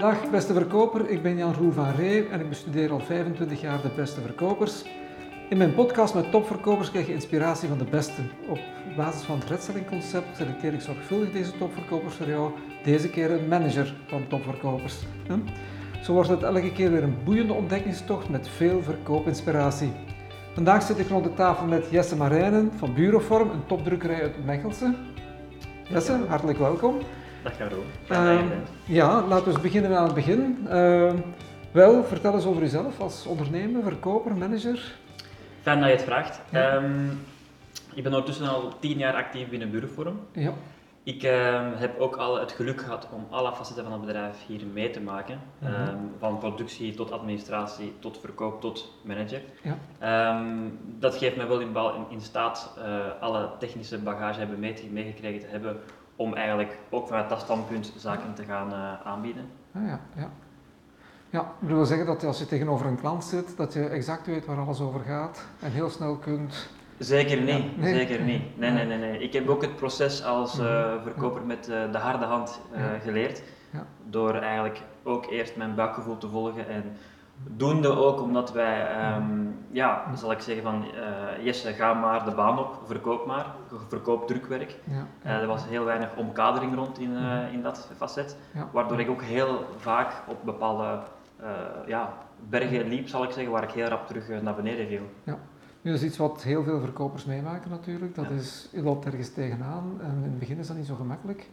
Dag 0.00 0.30
beste 0.30 0.52
verkoper, 0.52 1.10
ik 1.10 1.22
ben 1.22 1.36
Jan 1.36 1.54
Roel 1.54 1.72
van 1.72 1.90
Ree 1.90 2.28
en 2.28 2.40
ik 2.40 2.48
bestudeer 2.48 2.90
al 2.92 3.00
25 3.00 3.60
jaar 3.60 3.82
de 3.82 3.90
beste 3.96 4.20
verkopers. 4.20 4.84
In 5.48 5.56
mijn 5.56 5.74
podcast 5.74 6.14
met 6.14 6.30
topverkopers 6.30 6.90
krijg 6.90 7.06
je 7.06 7.12
inspiratie 7.12 7.68
van 7.68 7.78
de 7.78 7.84
beste. 7.84 8.22
Op 8.48 8.58
basis 8.96 9.22
van 9.22 9.38
het 9.38 9.48
Redselling 9.48 9.86
concept 9.86 10.36
selecteer 10.36 10.72
ik 10.72 10.80
zorgvuldig 10.80 11.32
deze 11.32 11.58
topverkopers 11.58 12.14
voor 12.14 12.28
jou. 12.28 12.50
Deze 12.84 13.10
keer 13.10 13.30
een 13.30 13.48
manager 13.48 13.94
van 14.08 14.26
topverkopers. 14.28 14.98
Zo 16.02 16.12
wordt 16.12 16.28
het 16.28 16.42
elke 16.42 16.72
keer 16.72 16.90
weer 16.90 17.02
een 17.02 17.18
boeiende 17.24 17.52
ontdekkingstocht 17.52 18.28
met 18.28 18.48
veel 18.48 18.82
verkoopinspiratie. 18.82 19.92
Vandaag 20.54 20.82
zit 20.82 20.98
ik 20.98 21.08
rond 21.08 21.24
de 21.24 21.34
tafel 21.34 21.66
met 21.66 21.86
Jesse 21.90 22.16
Marijnen 22.16 22.72
van 22.76 22.94
Bureauform, 22.94 23.50
een 23.50 23.66
topdrukkerij 23.66 24.22
uit 24.22 24.44
Mechelse. 24.44 24.94
Jesse, 25.88 26.20
hartelijk 26.28 26.58
welkom. 26.58 26.96
Dag. 27.42 27.52
Uh, 28.10 28.40
ja, 28.84 29.22
laten 29.26 29.44
we 29.44 29.50
eens 29.50 29.60
beginnen 29.60 29.96
aan 29.98 30.04
het 30.04 30.14
begin. 30.14 30.66
Uh, 30.68 31.12
wel, 31.72 32.04
vertel 32.04 32.34
eens 32.34 32.44
over 32.44 32.62
jezelf 32.62 33.00
als 33.00 33.26
ondernemer, 33.26 33.82
verkoper, 33.82 34.36
manager. 34.36 34.94
Fijn 35.62 35.80
dat 35.80 35.88
je 35.88 35.94
het 35.94 36.04
vraagt. 36.04 36.40
Ja. 36.50 36.74
Um, 36.74 37.20
ik 37.94 38.02
ben 38.02 38.12
ondertussen 38.12 38.48
al 38.48 38.72
tien 38.80 38.98
jaar 38.98 39.14
actief 39.14 39.48
binnen 39.48 39.70
Bureauforum. 39.70 40.20
Ja. 40.32 40.52
Ik 41.02 41.22
uh, 41.22 41.60
heb 41.74 42.00
ook 42.00 42.16
al 42.16 42.40
het 42.40 42.52
geluk 42.52 42.80
gehad 42.80 43.08
om 43.12 43.26
alle 43.30 43.52
facetten 43.52 43.84
van 43.84 43.92
het 43.92 44.00
bedrijf 44.00 44.36
hier 44.46 44.60
mee 44.72 44.90
te 44.90 45.00
maken. 45.00 45.40
Mm 45.58 45.68
-hmm. 45.68 45.88
um, 45.88 46.12
van 46.18 46.38
productie 46.38 46.94
tot 46.94 47.12
administratie, 47.12 47.92
tot 47.98 48.18
verkoop, 48.20 48.60
tot 48.60 48.92
manager. 49.02 49.40
Ja. 49.98 50.38
Um, 50.38 50.78
dat 50.98 51.16
geeft 51.16 51.36
mij 51.36 51.48
wel 51.48 51.60
in, 51.60 51.68
in, 51.76 52.04
in 52.10 52.20
staat 52.20 52.74
uh, 52.78 52.84
alle 53.20 53.50
technische 53.58 53.98
bagage 53.98 54.38
hebben 54.38 54.58
meegekregen 54.90 55.40
te 55.40 55.46
hebben 55.46 55.76
om 56.20 56.34
eigenlijk 56.34 56.78
ook 56.90 57.06
vanuit 57.06 57.28
dat 57.28 57.40
standpunt 57.40 57.92
zaken 57.96 58.34
te 58.34 58.44
gaan 58.44 58.72
uh, 58.72 59.06
aanbieden. 59.06 59.44
Ah, 59.74 59.82
ja, 59.86 60.00
ja. 60.16 60.30
Ja, 61.30 61.40
ik 61.60 61.68
wil 61.68 61.84
zeggen 61.84 62.06
dat 62.06 62.24
als 62.24 62.38
je 62.38 62.46
tegenover 62.46 62.86
een 62.86 63.00
klant 63.00 63.24
zit, 63.24 63.56
dat 63.56 63.72
je 63.72 63.88
exact 63.88 64.26
weet 64.26 64.46
waar 64.46 64.58
alles 64.58 64.80
over 64.80 65.00
gaat 65.00 65.46
en 65.60 65.70
heel 65.70 65.90
snel 65.90 66.16
kunt... 66.16 66.68
Zeker 66.98 67.40
niet, 67.40 67.64
ja, 67.64 67.70
nee. 67.76 67.94
zeker 67.94 68.20
niet. 68.20 68.58
Nee, 68.58 68.70
nee, 68.70 68.86
nee, 68.86 68.98
nee. 68.98 69.18
Ik 69.18 69.32
heb 69.32 69.48
ook 69.48 69.62
het 69.62 69.76
proces 69.76 70.24
als 70.24 70.58
uh, 70.58 71.02
verkoper 71.02 71.42
met 71.42 71.68
uh, 71.68 71.92
de 71.92 71.98
harde 71.98 72.24
hand 72.24 72.60
geleerd. 73.02 73.42
Ja. 73.70 73.86
Door 74.04 74.34
eigenlijk 74.34 74.82
ook 75.02 75.26
eerst 75.26 75.56
mijn 75.56 75.74
buikgevoel 75.74 76.18
te 76.18 76.28
volgen 76.28 76.68
en 76.68 76.96
doende 77.48 77.88
ook 77.88 78.20
omdat 78.22 78.52
wij, 78.52 78.86
um, 79.16 79.54
ja, 79.70 80.04
zal 80.14 80.32
ik 80.32 80.40
zeggen 80.40 80.62
van 80.62 80.84
Jesse, 81.42 81.72
ga 81.72 81.94
maar 81.94 82.24
de 82.24 82.30
baan 82.34 82.58
op, 82.58 82.78
verkoop 82.86 83.26
maar, 83.26 83.46
verkoop 83.88 84.26
drukwerk. 84.26 84.76
Ja. 84.84 85.06
er 85.40 85.46
was 85.46 85.66
heel 85.68 85.84
weinig 85.84 86.16
omkadering 86.16 86.74
rond 86.74 86.98
in, 86.98 87.16
in 87.52 87.62
dat 87.62 87.88
facet, 87.96 88.36
waardoor 88.72 89.00
ik 89.00 89.08
ook 89.08 89.22
heel 89.22 89.64
vaak 89.76 90.12
op 90.28 90.36
bepaalde 90.44 90.98
uh, 91.42 91.46
ja, 91.86 92.12
bergen 92.48 92.88
liep, 92.88 93.08
zal 93.08 93.22
ik 93.24 93.30
zeggen, 93.30 93.52
waar 93.52 93.62
ik 93.62 93.70
heel 93.70 93.86
rap 93.86 94.06
terug 94.06 94.42
naar 94.42 94.54
beneden 94.54 94.86
viel. 94.86 95.02
Ja. 95.24 95.38
Nu, 95.82 95.90
dat 95.90 96.00
is 96.00 96.06
iets 96.06 96.16
wat 96.18 96.42
heel 96.42 96.62
veel 96.64 96.80
verkopers 96.80 97.24
meemaken 97.24 97.70
natuurlijk. 97.70 98.14
Dat 98.14 98.24
Ja. 98.28 98.34
is, 98.34 98.68
je 98.72 98.82
loopt 98.82 99.04
ergens 99.06 99.32
tegenaan 99.32 99.98
en 100.00 100.14
in 100.16 100.22
het 100.22 100.38
begin 100.38 100.58
is 100.58 100.66
dat 100.66 100.76
niet 100.76 100.86
zo 100.86 100.94
gemakkelijk. 100.94 101.48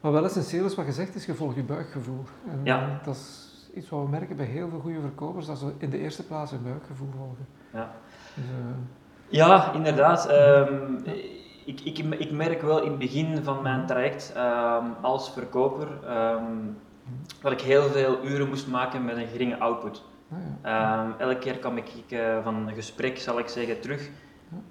Maar 0.00 0.12
wel 0.12 0.24
essentieel 0.24 0.64
is 0.64 0.74
wat 0.74 0.84
gezegd 0.84 1.14
is, 1.14 1.26
je 1.26 1.34
volgt 1.34 1.56
je 1.56 1.62
buikgevoel. 1.62 2.24
En 2.50 2.60
Ja. 2.64 3.00
dat 3.04 3.14
is 3.14 3.47
iets 3.78 3.88
wat 3.88 4.02
we 4.02 4.08
merken 4.08 4.36
bij 4.36 4.46
heel 4.46 4.68
veel 4.68 4.80
goede 4.80 5.00
verkopers, 5.00 5.46
dat 5.46 5.58
ze 5.58 5.72
in 5.78 5.90
de 5.90 5.98
eerste 5.98 6.26
plaats 6.26 6.50
hun 6.50 6.62
buikgevoel 6.62 7.08
volgen. 7.16 7.46
Ja. 7.72 7.90
Dus, 8.34 8.44
eh, 8.44 8.76
Ja, 9.28 9.72
inderdaad. 9.72 10.26
Ehm, 10.26 10.94
ik, 11.64 11.80
ik, 11.80 11.98
ik 11.98 12.30
merk 12.30 12.62
wel 12.62 12.82
in 12.82 12.90
het 12.90 12.98
begin 12.98 13.42
van 13.42 13.62
mijn 13.62 13.86
traject 13.86 14.32
ehm, 14.34 14.84
als 15.00 15.32
verkoper 15.32 15.88
ehm, 16.04 16.42
dat 17.42 17.52
ik 17.52 17.60
heel 17.60 17.82
veel 17.82 18.24
uren 18.24 18.48
moest 18.48 18.68
maken 18.68 19.04
met 19.04 19.16
een 19.16 19.26
geringe 19.26 19.58
output. 19.58 20.04
nou 20.28 20.44
ja. 20.62 21.14
Elke 21.18 21.38
keer 21.38 21.58
kwam 21.58 21.76
ik, 21.76 21.88
eh, 22.08 22.42
van 22.42 22.68
een 22.68 22.74
gesprek, 22.74 23.18
zal 23.18 23.38
ik 23.38 23.48
zeggen, 23.48 23.80
terug 23.80 24.10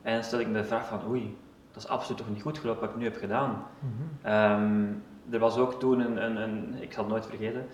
en 0.01 0.23
stel 0.23 0.39
ik 0.39 0.47
me 0.47 0.53
de 0.53 0.63
vraag 0.63 0.87
van 0.87 0.99
oei, 1.07 1.37
dat 1.71 1.83
is 1.83 1.89
absoluut 1.89 2.17
toch 2.17 2.29
niet 2.29 2.41
goed 2.41 2.57
gelopen 2.57 2.81
wat 2.81 2.89
ik 2.89 2.95
nu 2.95 3.03
heb 3.03 3.17
gedaan. 3.17 3.63
Mhm. 3.79 4.33
Er 5.31 5.39
was 5.39 5.57
ook 5.57 5.79
toen 5.79 5.99
een, 5.99 6.23
een, 6.25 6.35
een, 6.35 6.75
ik 6.81 6.93
zal 6.93 7.03
het 7.03 7.11
nooit 7.11 7.25
vergeten, 7.25 7.65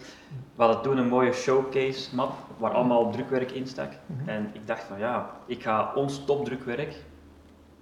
we 0.56 0.64
hadden 0.64 0.82
toen 0.82 0.98
een 0.98 1.08
mooie 1.08 1.32
showcase 1.32 2.16
map 2.16 2.34
waar 2.58 2.72
allemaal 2.72 3.12
drukwerk 3.12 3.52
in 3.52 3.68
stak. 3.68 3.92
Mhm. 4.06 4.30
En 4.30 4.50
ik 4.54 4.68
dacht 4.68 4.84
van 4.84 5.00
ja, 5.00 5.30
ik 5.46 5.64
ga 5.64 5.92
ons 5.96 6.26
topdrukwerk 6.26 7.04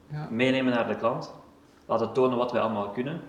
Ja. 0.08 0.28
meenemen 0.30 0.74
naar 0.74 0.88
de 0.88 0.96
klant, 0.96 1.34
laten 1.86 2.14
tonen 2.14 2.38
wat 2.38 2.52
wij 2.52 2.62
allemaal 2.62 2.90
kunnen. 2.90 3.22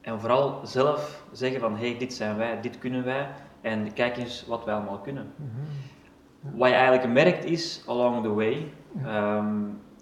En 0.00 0.20
vooral 0.20 0.60
zelf 0.62 1.24
zeggen 1.32 1.60
van 1.60 1.76
hé, 1.76 1.88
hey, 1.90 1.98
dit 1.98 2.14
zijn 2.14 2.36
wij, 2.36 2.60
dit 2.60 2.78
kunnen 2.78 3.04
wij 3.04 3.28
en 3.60 3.92
kijk 3.92 4.16
eens 4.16 4.46
wat 4.46 4.64
wij 4.64 4.74
allemaal 4.74 4.98
kunnen. 4.98 5.32
Mhm. 5.36 6.56
Wat 6.58 6.68
je 6.68 6.74
eigenlijk 6.74 7.12
merkt 7.12 7.44
is, 7.44 7.82
along 7.86 8.22
the 8.22 8.34
way, 8.34 8.72
Ja. 9.02 9.36
ehm, 9.36 9.54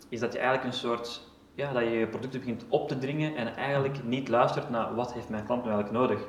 is 0.08 0.20
dat 0.20 0.32
je 0.32 0.38
eigenlijk 0.38 0.68
een 0.68 0.78
soort, 0.78 1.25
ja, 1.56 1.72
dat 1.72 1.82
je 1.82 1.90
je 1.90 2.06
producten 2.06 2.40
begint 2.40 2.64
op 2.68 2.88
te 2.88 2.98
dringen 2.98 3.36
en 3.36 3.56
eigenlijk 3.56 4.04
niet 4.04 4.28
luistert 4.28 4.70
naar 4.70 4.94
wat 4.94 5.12
heeft 5.12 5.28
mijn 5.28 5.44
klant 5.44 5.64
nu 5.64 5.70
eigenlijk 5.70 5.98
nodig. 5.98 6.26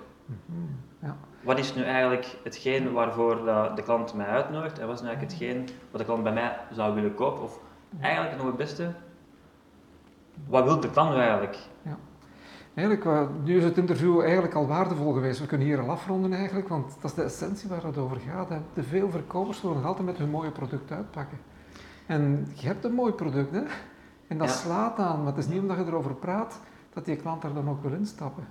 Ja. 0.99 1.17
Wat 1.43 1.59
is 1.59 1.75
nu 1.75 1.83
eigenlijk 1.83 2.37
hetgeen 2.43 2.93
waarvoor 2.93 3.35
de, 3.35 3.71
de 3.75 3.83
klant 3.83 4.13
mij 4.13 4.25
uitnodigt 4.25 4.79
en 4.79 4.87
wat 4.87 4.95
is 4.95 5.01
nu 5.01 5.07
eigenlijk 5.07 5.39
hetgeen 5.39 5.67
wat 5.91 5.99
de 5.99 6.05
klant 6.05 6.23
bij 6.23 6.33
mij 6.33 6.57
zou 6.71 6.95
willen 6.95 7.13
kopen? 7.13 7.43
Of 7.43 7.59
eigenlijk 7.99 8.37
nog 8.37 8.45
het 8.45 8.57
beste, 8.57 8.91
wat 10.47 10.63
wil 10.63 10.79
de 10.79 10.89
klant 10.89 11.09
nu 11.09 11.19
eigenlijk? 11.19 11.57
Eigenlijk, 12.73 13.05
eh, 13.05 13.27
nu 13.43 13.57
is 13.57 13.63
het 13.63 13.77
interview 13.77 14.21
eigenlijk 14.21 14.53
al 14.53 14.67
waardevol 14.67 15.13
geweest. 15.13 15.39
We 15.39 15.45
kunnen 15.45 15.67
hier 15.67 15.79
al 15.79 15.89
afronden 15.89 16.33
eigenlijk, 16.33 16.67
want 16.67 16.97
dat 17.01 17.11
is 17.11 17.13
de 17.13 17.23
essentie 17.23 17.69
waar 17.69 17.83
het 17.83 17.97
over 17.97 18.17
gaat. 18.19 18.49
Hè. 18.49 18.57
De 18.73 18.83
veel 18.83 19.09
verkopers 19.09 19.61
willen 19.61 19.77
nog 19.77 19.85
altijd 19.85 20.05
met 20.05 20.17
hun 20.17 20.29
mooie 20.29 20.51
product 20.51 20.91
uitpakken. 20.91 21.37
En 22.05 22.47
je 22.53 22.67
hebt 22.67 22.83
een 22.83 22.93
mooi 22.93 23.13
product, 23.13 23.51
hè. 23.51 23.61
En 24.27 24.37
dat 24.37 24.47
Ja. 24.47 24.53
slaat 24.53 24.99
aan, 24.99 25.17
maar 25.23 25.33
het 25.33 25.37
is 25.37 25.47
niet 25.47 25.59
omdat 25.61 25.77
je 25.77 25.83
erover 25.85 26.15
praat, 26.15 26.61
dat 26.93 27.05
die 27.05 27.15
klant 27.15 27.43
er 27.43 27.53
dan 27.53 27.69
ook 27.69 27.81
wil 27.81 27.91
instappen. 27.93 28.47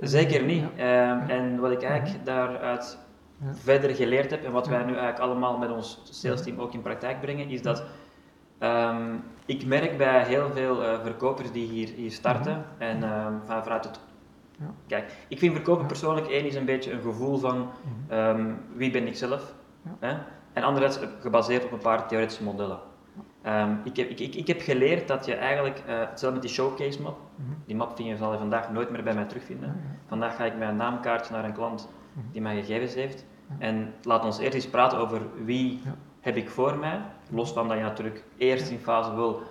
Zeker 0.00 0.44
niet. 0.44 0.64
Ja. 0.76 1.16
Ehm, 1.18 1.30
en 1.30 1.60
wat 1.60 1.70
ik 1.70 1.82
eigenlijk 1.82 2.24
daaruit 2.26 2.98
verder 3.52 3.94
geleerd 3.94 4.30
heb 4.30 4.44
en 4.44 4.52
wat 4.52 4.66
wij 4.68 4.78
nu 4.84 4.92
eigenlijk 4.92 5.18
allemaal 5.18 5.58
met 5.58 5.70
ons 5.70 6.00
salesteam 6.10 6.58
ook 6.60 6.72
in 6.74 6.82
praktijk 6.82 7.20
brengen, 7.20 7.48
is 7.48 7.62
dat 7.62 7.82
ehm, 8.58 9.14
ik 9.46 9.66
merk 9.66 9.96
bij 9.98 10.24
heel 10.24 10.50
veel 10.52 10.84
eh, 10.84 11.00
verkopers 11.02 11.52
die 11.52 11.66
hier, 11.68 11.88
hier 11.88 12.10
starten 12.12 12.64
en 12.78 13.02
ehm, 13.02 13.32
van, 13.44 13.62
vanuit 13.62 13.84
het. 13.84 14.00
Ja. 14.58 14.70
Kijk, 14.86 15.12
ik 15.28 15.38
vind 15.38 15.54
verkopen 15.54 15.86
persoonlijk 15.86 16.26
één 16.26 16.46
is 16.46 16.54
een 16.54 16.64
beetje 16.64 16.92
een 16.92 17.02
gevoel 17.02 17.38
van 17.38 17.68
Mhm. 18.08 18.52
wie 18.74 18.90
ben 18.90 19.06
ik 19.06 19.16
zelf, 19.16 19.54
Ja. 19.82 19.90
hè? 20.00 20.16
en 20.52 20.62
anderzijds 20.62 20.98
gebaseerd 21.20 21.64
op 21.64 21.72
een 21.72 21.78
paar 21.78 22.06
theoretische 22.08 22.42
modellen. 22.44 22.78
Ehm, 23.44 23.70
ik, 23.84 23.96
heb, 23.96 24.08
ik, 24.08 24.20
ik, 24.20 24.34
ik 24.34 24.46
heb 24.46 24.60
geleerd 24.60 25.08
dat 25.08 25.24
je 25.26 25.34
eigenlijk, 25.34 25.78
eh, 25.86 25.98
hetzelfde 25.98 26.38
met 26.40 26.42
die 26.42 26.50
showcase 26.56 27.02
map, 27.02 27.16
Mhm. 27.36 27.48
die 27.66 27.76
map 27.76 27.98
je 27.98 28.16
zal 28.16 28.32
je 28.32 28.38
vandaag 28.38 28.70
nooit 28.72 28.90
meer 28.90 29.02
bij 29.02 29.14
mij 29.14 29.24
terugvinden. 29.24 29.68
Ja. 29.68 29.74
Vandaag 30.06 30.36
ga 30.36 30.44
ik 30.44 30.56
met 30.58 30.68
een 30.68 30.76
naamkaartje 30.76 31.34
naar 31.34 31.44
een 31.44 31.52
klant 31.52 31.88
Mhm. 32.12 32.26
die 32.32 32.40
mijn 32.40 32.56
gegevens 32.64 32.94
heeft. 32.94 33.24
En 33.58 33.92
laat 34.02 34.24
ons 34.24 34.38
eerst 34.38 34.54
eens 34.54 34.68
praten 34.68 34.98
over 34.98 35.20
wie 35.44 35.80
Ja. 35.84 35.94
heb 36.20 36.36
ik 36.36 36.50
voor 36.50 36.76
mij. 36.78 37.00
Los 37.30 37.52
van 37.52 37.68
dat 37.68 37.76
je 37.76 37.82
natuurlijk 37.82 38.24
eerst 38.36 38.70
in 38.70 38.78
fase 38.78 39.14
wel 39.14 39.42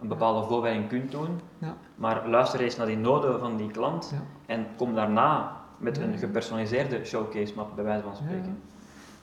een 0.00 0.08
bepaalde 0.08 0.46
voorbereiding 0.48 0.88
kunt 0.88 1.10
doen. 1.10 1.40
Ja. 1.58 1.76
Maar 1.94 2.28
luister 2.28 2.60
eens 2.60 2.76
naar 2.76 2.86
die 2.86 2.96
noden 2.96 3.40
van 3.40 3.56
die 3.56 3.70
klant 3.70 4.10
Ja. 4.12 4.22
en 4.54 4.66
kom 4.76 4.94
daarna 4.94 5.56
met 5.76 5.98
een 5.98 6.18
gepersonaliseerde 6.18 7.04
showcase 7.04 7.52
map, 7.56 7.74
bij 7.74 7.84
wijze 7.84 8.02
van 8.02 8.16
spreken. 8.16 8.62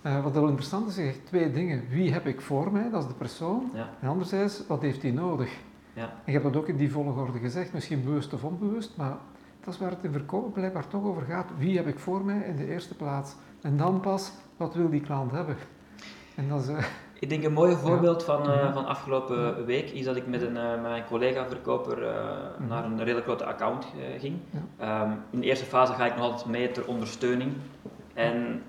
Eh, 0.01 0.23
wat 0.23 0.33
wel 0.33 0.47
interessant 0.47 0.87
is, 0.87 0.95
je 0.95 1.03
zegt 1.03 1.25
twee 1.25 1.51
dingen. 1.51 1.83
Wie 1.89 2.13
heb 2.13 2.25
ik 2.27 2.41
voor 2.41 2.71
mij, 2.71 2.89
dat 2.89 3.01
is 3.01 3.07
de 3.07 3.13
persoon. 3.13 3.69
Ja. 3.73 3.89
En 4.01 4.07
anderzijds, 4.09 4.67
wat 4.67 4.81
heeft 4.81 5.01
hij 5.01 5.11
nodig? 5.11 5.49
Ja. 5.93 6.03
En 6.03 6.09
je 6.25 6.31
hebt 6.31 6.43
dat 6.43 6.55
ook 6.55 6.67
in 6.67 6.75
die 6.77 6.91
volgorde 6.91 7.39
gezegd, 7.39 7.73
misschien 7.73 8.03
bewust 8.03 8.33
of 8.33 8.43
onbewust, 8.43 8.97
maar 8.97 9.17
dat 9.63 9.73
is 9.73 9.79
waar 9.79 9.89
het 9.89 10.03
in 10.03 10.11
verkopen 10.11 10.51
blijkbaar 10.51 10.87
toch 10.87 11.03
over 11.03 11.21
gaat. 11.21 11.49
Wie 11.57 11.77
heb 11.77 11.87
ik 11.87 11.99
voor 11.99 12.25
mij 12.25 12.39
in 12.39 12.55
de 12.55 12.67
eerste 12.67 12.95
plaats? 12.95 13.35
En 13.61 13.77
dan 13.77 13.99
pas, 13.99 14.31
wat 14.57 14.75
wil 14.75 14.89
die 14.89 15.01
klant 15.01 15.31
hebben? 15.31 15.55
En 16.35 16.49
dat 16.49 16.61
is, 16.61 16.67
eh, 16.67 16.83
Ik 17.19 17.29
denk 17.29 17.43
een 17.43 17.53
mooi 17.53 17.75
voorbeeld 17.75 18.23
van, 18.23 18.41
Mhm. 18.41 18.73
van 18.73 18.85
afgelopen 18.85 19.65
week 19.65 19.89
is 19.89 20.05
dat 20.05 20.15
ik 20.15 20.27
met, 20.27 20.41
een, 20.41 20.53
met 20.53 20.81
mijn 20.81 21.05
collega-verkoper 21.05 21.97
Mhm. 21.97 22.67
naar 22.67 22.85
een 22.85 22.97
redelijk 22.99 23.25
grote 23.25 23.45
account 23.45 23.87
ging. 24.17 24.35
Ehm, 24.77 25.11
in 25.29 25.39
de 25.39 25.45
eerste 25.45 25.65
fase 25.65 25.93
ga 25.93 26.05
ik 26.05 26.15
nog 26.15 26.23
altijd 26.23 26.45
mee 26.45 26.71
ter 26.71 26.87
ondersteuning. 26.87 27.53
En 28.13 28.61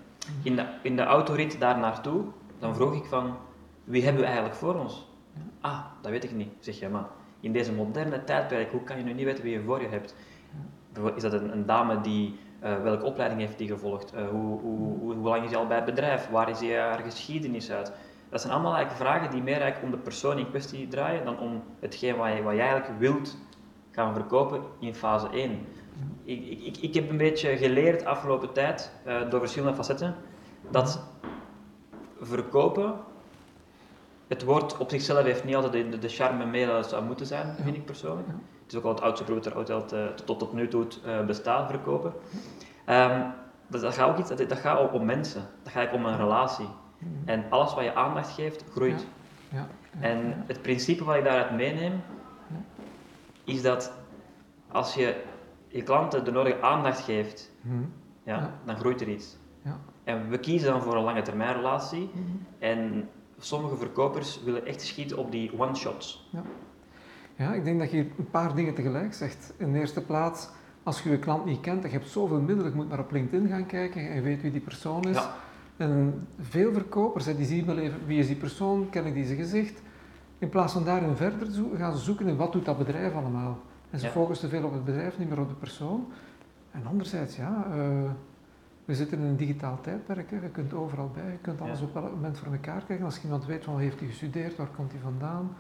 in 0.43 0.57
de, 0.57 0.67
in 0.83 0.97
de 0.97 1.03
autorit 1.03 1.61
daar 1.61 1.79
naartoe, 1.79 2.25
dan 2.59 2.75
vroeg 2.75 2.95
ik 2.95 3.05
van, 3.05 3.37
wie 3.85 4.03
hebben 4.03 4.21
we 4.21 4.27
eigenlijk 4.27 4.59
voor 4.59 4.75
ons? 4.75 5.07
Ah, 5.61 5.85
dat 6.01 6.11
weet 6.11 6.25
ik 6.25 6.33
niet. 6.33 6.53
Zeg, 6.61 6.79
ja 6.79 6.89
maar, 6.89 7.07
in 7.41 7.53
deze 7.53 7.73
moderne 7.73 8.25
tijdperk, 8.25 8.71
hoe 8.71 8.83
kan 8.83 8.99
je 8.99 9.05
nu 9.05 9.13
niet 9.13 9.25
weten 9.25 9.45
wie 9.45 9.53
je 9.53 9.63
voor 9.63 9.81
je 9.81 9.89
hebt? 9.89 10.15
Is 11.15 11.23
dat 11.23 11.33
een, 11.33 11.53
een 11.53 11.67
dame 11.67 12.01
die, 12.01 12.39
eh, 12.61 12.83
welke 12.83 13.05
opleiding 13.05 13.41
heeft 13.41 13.59
die 13.59 13.69
gevolgd? 13.69 14.13
Eh, 14.13 14.29
hoe, 14.29 14.61
hoe, 14.61 14.79
hoe, 14.79 15.15
hoe 15.15 15.29
lang 15.29 15.45
is 15.45 15.51
hij 15.51 15.59
al 15.59 15.67
bij 15.67 15.77
het 15.77 15.85
bedrijf? 15.85 16.29
Waar 16.29 16.49
is 16.49 16.61
hij 16.61 16.81
haar 16.81 16.99
geschiedenis 16.99 17.71
uit? 17.71 17.93
Dat 18.29 18.41
zijn 18.41 18.53
allemaal 18.53 18.75
eigenlijk 18.75 19.05
vragen 19.05 19.31
die 19.31 19.43
meer 19.43 19.61
eigenlijk 19.61 19.85
om 19.85 19.91
de 19.91 20.05
persoon 20.05 20.39
in 20.39 20.49
kwestie 20.49 20.89
draaien 20.89 21.25
dan 21.25 21.39
om 21.39 21.63
hetgeen 21.81 22.17
wat 22.17 22.33
je, 22.33 22.43
wat 22.43 22.55
je 22.55 22.61
eigenlijk 22.61 22.99
wilt 22.99 23.37
gaan 23.91 24.15
verkopen 24.15 24.63
in 24.79 24.95
fase 24.95 25.29
1. 25.29 25.67
Ik, 26.25 26.47
ik, 26.47 26.77
ik, 26.77 26.95
heb 26.95 27.11
een 27.11 27.17
beetje 27.17 27.57
geleerd 27.57 28.05
afgelopen 28.05 28.53
tijd, 28.53 28.93
eh, 29.05 29.31
door 29.31 29.41
verschillende 29.41 29.77
facetten, 29.77 30.15
dat 30.71 31.03
verkopen, 32.21 32.95
het 34.29 34.45
woord 34.45 34.77
op 34.77 34.91
zichzelf 34.91 35.25
heeft 35.25 35.45
niet 35.45 35.55
altijd 35.55 35.93
de, 35.93 35.99
de 35.99 36.09
charme 36.09 36.45
mee 36.47 36.67
dat 36.67 36.77
het 36.77 36.87
zou 36.87 37.05
moeten 37.05 37.27
zijn, 37.27 37.55
vind 37.63 37.77
ik 37.77 37.85
persoonlijk. 37.85 38.29
Het 38.63 38.73
is 38.73 38.79
ook 38.79 38.85
al 38.85 38.91
het 38.91 39.01
oudste 39.01 39.25
product 39.25 39.57
dat 39.57 39.71
al 39.71 39.85
te- 39.87 40.13
tot, 40.25 40.39
tot 40.39 40.53
nu 40.53 40.69
toe 40.69 40.87
uh, 41.07 41.25
bestaat, 41.25 41.71
verkopen. 41.71 42.13
Ehm, 42.85 43.21
dus 43.67 43.81
dat 43.81 43.95
gaat 43.95 44.09
ook 44.09 44.19
iets, 44.19 44.29
dat, 44.29 44.49
dat 44.49 44.59
gaat 44.59 44.79
ook 44.79 44.93
om 44.93 45.05
mensen, 45.05 45.43
dat 45.63 45.73
gaat 45.73 45.87
ook 45.87 45.95
om 45.95 46.07
een 46.07 46.17
relatie. 46.17 46.69
En 47.25 47.45
alles 47.49 47.75
wat 47.75 47.85
je 47.85 47.95
aandacht 47.95 48.31
geeft, 48.31 48.65
groeit. 48.71 49.07
Ja. 49.49 49.59
ja, 49.59 49.67
En 50.01 50.45
het 50.47 50.63
principe 50.63 51.05
wat 51.05 51.17
ik 51.17 51.25
daaruit 51.25 51.51
meeneem, 51.51 52.03
is 53.45 53.63
dat 53.63 53.93
als 54.73 54.95
je 54.95 55.23
je 55.69 55.83
klanten 55.83 56.25
de 56.25 56.31
nodige 56.31 56.61
aandacht 56.63 57.01
geeft, 57.01 57.51
Mhm. 57.61 57.75
ja, 58.23 58.37
Ja. 58.37 58.51
dan 58.65 58.77
groeit 58.77 59.01
er 59.01 59.09
iets. 59.09 59.37
Ja. 59.63 59.79
En 60.05 60.29
we 60.29 60.39
kiezen 60.39 60.71
dan 60.73 60.83
voor 60.83 60.97
een 60.97 61.03
lange 61.05 61.23
termijn 61.23 61.55
relatie. 61.55 62.11
Mhm. 62.13 62.23
En 62.59 63.09
sommige 63.39 63.77
verkopers 63.77 64.43
willen 64.45 64.67
echt 64.67 64.81
schieten 64.83 65.19
op 65.19 65.31
die 65.31 65.59
one-shots. 65.61 66.31
Ja, 67.37 67.53
ik 67.55 67.65
denk 67.65 67.79
dat 67.79 67.91
je 67.91 67.97
hier 67.97 68.07
een 68.19 68.31
paar 68.31 68.55
dingen 68.55 68.75
tegelijk 68.75 69.15
zegt. 69.15 69.55
In 69.57 69.73
de 69.73 69.79
eerste 69.79 70.01
plaats, 70.05 70.49
als 70.83 71.03
je 71.03 71.11
je 71.11 71.19
klant 71.19 71.45
niet 71.45 71.61
kent 71.61 71.85
en 71.85 71.91
je 71.91 71.97
hebt 71.99 72.11
zoveel 72.11 72.41
middelen, 72.41 72.71
je 72.71 72.77
moet 72.77 72.89
maar 72.89 72.99
op 72.99 73.11
LinkedIn 73.13 73.49
gaan 73.49 73.67
kijken 73.67 74.09
en 74.09 74.15
je 74.15 74.21
weet 74.21 74.43
wie 74.43 74.51
die 74.51 74.61
persoon 74.61 75.03
is. 75.05 75.17
Ja. 75.17 75.35
En 75.77 76.27
veel 76.41 76.73
verkopers, 76.73 77.25
die 77.25 77.47
zien 77.47 77.67
wel 77.67 77.79
even 77.79 78.07
wie 78.07 78.19
is 78.19 78.27
die 78.27 78.37
persoon, 78.37 78.91
ken 78.91 79.07
ik 79.07 79.15
die 79.15 79.25
zijn 79.25 79.39
gezicht. 79.39 79.83
In 80.39 80.49
plaats 80.49 80.73
van 80.73 80.85
daarin 80.85 81.17
verder 81.17 81.51
zo- 81.53 81.71
gaan 81.77 81.97
ze 81.97 82.03
zoeken 82.05 82.27
in 82.29 82.37
wat 82.37 82.53
doet 82.53 82.65
dat 82.65 82.79
bedrijf 82.79 83.15
allemaal. 83.15 83.59
En 83.91 83.99
ze 83.99 84.07
Ja. 84.07 84.13
focussen 84.13 84.49
te 84.49 84.57
veel 84.57 84.65
op 84.67 84.73
het 84.73 84.85
bedrijf, 84.85 85.19
niet 85.19 85.29
meer 85.29 85.41
op 85.41 85.49
de 85.49 85.55
persoon. 85.55 86.07
En 86.71 86.87
anderzijds, 86.87 87.37
ja, 87.37 87.67
eh, 87.71 88.11
we 88.85 88.95
zitten 88.95 89.19
in 89.19 89.25
een 89.25 89.37
digitaal 89.37 89.81
tijdperk. 89.81 90.31
Hè. 90.31 90.37
Je 90.37 90.49
kunt 90.49 90.75
overal 90.75 91.11
bij, 91.15 91.31
je 91.31 91.39
kunt 91.41 91.61
alles 91.61 91.79
Ja. 91.81 91.85
op 91.85 91.97
elk 91.97 92.11
moment 92.11 92.39
voor 92.39 92.53
elkaar 92.53 92.83
krijgen. 92.85 93.05
Als 93.07 93.23
iemand 93.23 93.47
weet 93.47 93.65
van 93.65 93.79
heeft 93.79 93.99
hij 93.99 94.09
gestudeerd, 94.09 94.57
waar 94.57 94.69
komt 94.77 94.93
hij 94.93 95.01
vandaan. 95.01 95.51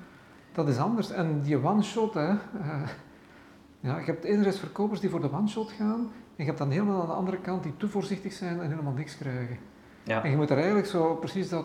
Dat 0.52 0.68
is 0.68 0.78
anders. 0.78 1.10
En 1.10 1.40
die 1.42 1.64
one-shot, 1.64 2.14
hè. 2.14 2.28
eh, 2.28 2.88
ja, 3.80 3.98
je 3.98 4.04
hebt 4.04 4.24
enerzijds 4.24 4.58
verkopers 4.58 5.00
die 5.00 5.10
voor 5.10 5.20
de 5.20 5.32
one-shot 5.32 5.70
gaan. 5.70 6.00
En 6.00 6.10
je 6.36 6.44
hebt 6.44 6.58
dan 6.58 6.70
helemaal 6.70 7.00
aan 7.00 7.06
de 7.06 7.12
andere 7.12 7.38
kant 7.40 7.62
die 7.62 7.76
te 7.76 7.88
voorzichtig 7.88 8.32
zijn 8.32 8.60
en 8.60 8.70
helemaal 8.70 8.92
niks 8.92 9.16
krijgen. 9.18 9.56
Ja. 10.08 10.22
En 10.24 10.30
je 10.30 10.36
moet 10.36 10.50
er 10.50 10.56
eigenlijk 10.56 10.86
zo 10.86 11.14
precies 11.14 11.48
dat, 11.48 11.64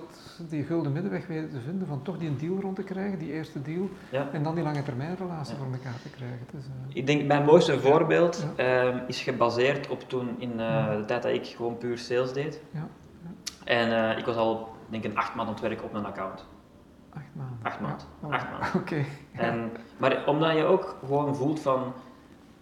die 0.50 0.64
gulden 0.64 0.92
middenweg 0.92 1.28
weten 1.28 1.50
te 1.52 1.60
vinden 1.60 1.88
van 1.88 2.02
toch 2.02 2.18
die 2.18 2.30
een 2.30 2.38
deal 2.38 2.60
rond 2.62 2.76
te 2.76 2.84
krijgen, 2.84 3.20
die 3.20 3.32
eerste 3.32 3.62
deal, 3.62 3.90
Ja. 4.10 4.28
en 4.32 4.44
dan 4.44 4.56
die 4.56 4.64
lange 4.64 4.84
termijn 4.84 5.16
relatie 5.16 5.56
Ja. 5.56 5.60
voor 5.64 5.74
elkaar 5.74 6.00
te 6.02 6.10
krijgen. 6.10 6.40
Dus, 6.52 6.64
eh, 6.66 6.96
Ik 6.96 7.06
denk, 7.08 7.26
mijn 7.26 7.46
mooiste 7.46 7.80
voorbeeld 7.80 8.46
ehm, 8.56 8.98
is 9.08 9.22
gebaseerd 9.22 9.88
op 9.88 10.10
toen 10.10 10.30
in 10.38 10.60
eh, 10.60 10.96
de 10.98 11.06
tijd 11.06 11.24
dat 11.24 11.32
ik 11.34 11.46
gewoon 11.46 11.78
puur 11.78 11.98
sales 11.98 12.34
deed. 12.34 12.62
Ja. 12.72 12.88
En 13.64 14.10
eh, 14.12 14.18
ik 14.18 14.26
was 14.26 14.36
al, 14.36 14.70
denk 14.90 15.04
ik, 15.04 15.12
een 15.12 15.18
acht 15.18 15.36
maanden 15.36 15.56
aan 15.56 15.62
het 15.62 15.70
werken 15.70 15.86
op 15.86 15.94
een 15.94 16.06
account. 16.06 16.46
acht 17.14 17.26
maanden. 17.36 17.58
Acht 17.64 17.80
maanden. 17.80 18.08
Oh, 18.22 18.32
Acht 18.34 18.48
maanden. 18.52 18.70
Oké. 18.82 19.04
En, 19.48 19.72
maar 19.98 20.24
omdat 20.28 20.56
je 20.56 20.64
ook 20.64 20.96
gewoon 21.06 21.36
voelt 21.36 21.60
van, 21.60 21.94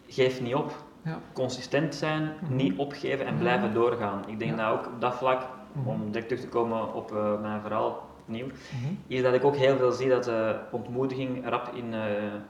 geef 0.07 0.41
niet 0.41 0.55
op. 0.55 0.71
Ja. 1.03 1.17
Consistent 1.33 1.95
zijn, 1.95 2.29
Mhm. 2.41 2.55
niet 2.55 2.77
opgeven 2.77 3.25
en 3.25 3.37
blijven 3.37 3.73
doorgaan. 3.73 4.23
Ik 4.27 4.39
denk 4.39 4.57
dat 4.57 4.67
ook 4.71 4.85
op 4.85 5.01
dat 5.01 5.15
vlak. 5.15 5.41
Om 5.85 6.05
direct 6.11 6.27
terug 6.27 6.43
te 6.43 6.49
komen 6.49 6.93
op 6.93 7.11
eh, 7.15 7.41
mijn 7.41 7.61
verhaal 7.61 8.09
opnieuw, 8.21 8.45
Mhm. 8.45 8.93
is 9.07 9.21
dat 9.21 9.33
ik 9.33 9.43
ook 9.43 9.55
heel 9.55 9.77
veel 9.77 9.91
zie 9.91 10.09
dat 10.09 10.23
de 10.23 10.59
ontmoediging 10.71 11.49
rap 11.49 11.71
in 11.75 11.93
eh, 11.93 12.01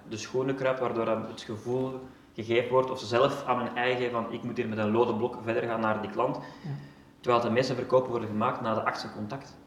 de 0.10 0.18
schoenen 0.18 0.56
kruipt, 0.56 0.80
waardoor 0.80 1.08
het 1.08 1.42
gevoel 1.42 2.00
gegeven 2.34 2.70
wordt, 2.72 2.92
of 2.92 3.00
ze 3.00 3.06
zelf 3.06 3.44
aan 3.48 3.58
hun 3.60 3.76
eigen, 3.76 4.12
van 4.12 4.32
ik 4.32 4.44
moet 4.44 4.58
hier 4.58 4.68
met 4.68 4.78
een 4.78 4.92
lode 4.92 5.16
blok 5.16 5.38
verder 5.44 5.64
gaan 5.64 5.80
naar 5.80 6.02
die 6.02 6.10
klant. 6.12 6.36
Ja. 6.36 6.70
Terwijl 7.20 7.44
de 7.44 7.50
meeste 7.52 7.76
verkopen 7.76 8.10
worden 8.10 8.30
gemaakt 8.30 8.62
na 8.62 8.74
de 8.74 8.84
achtste 8.86 9.08
contact. 9.16 9.58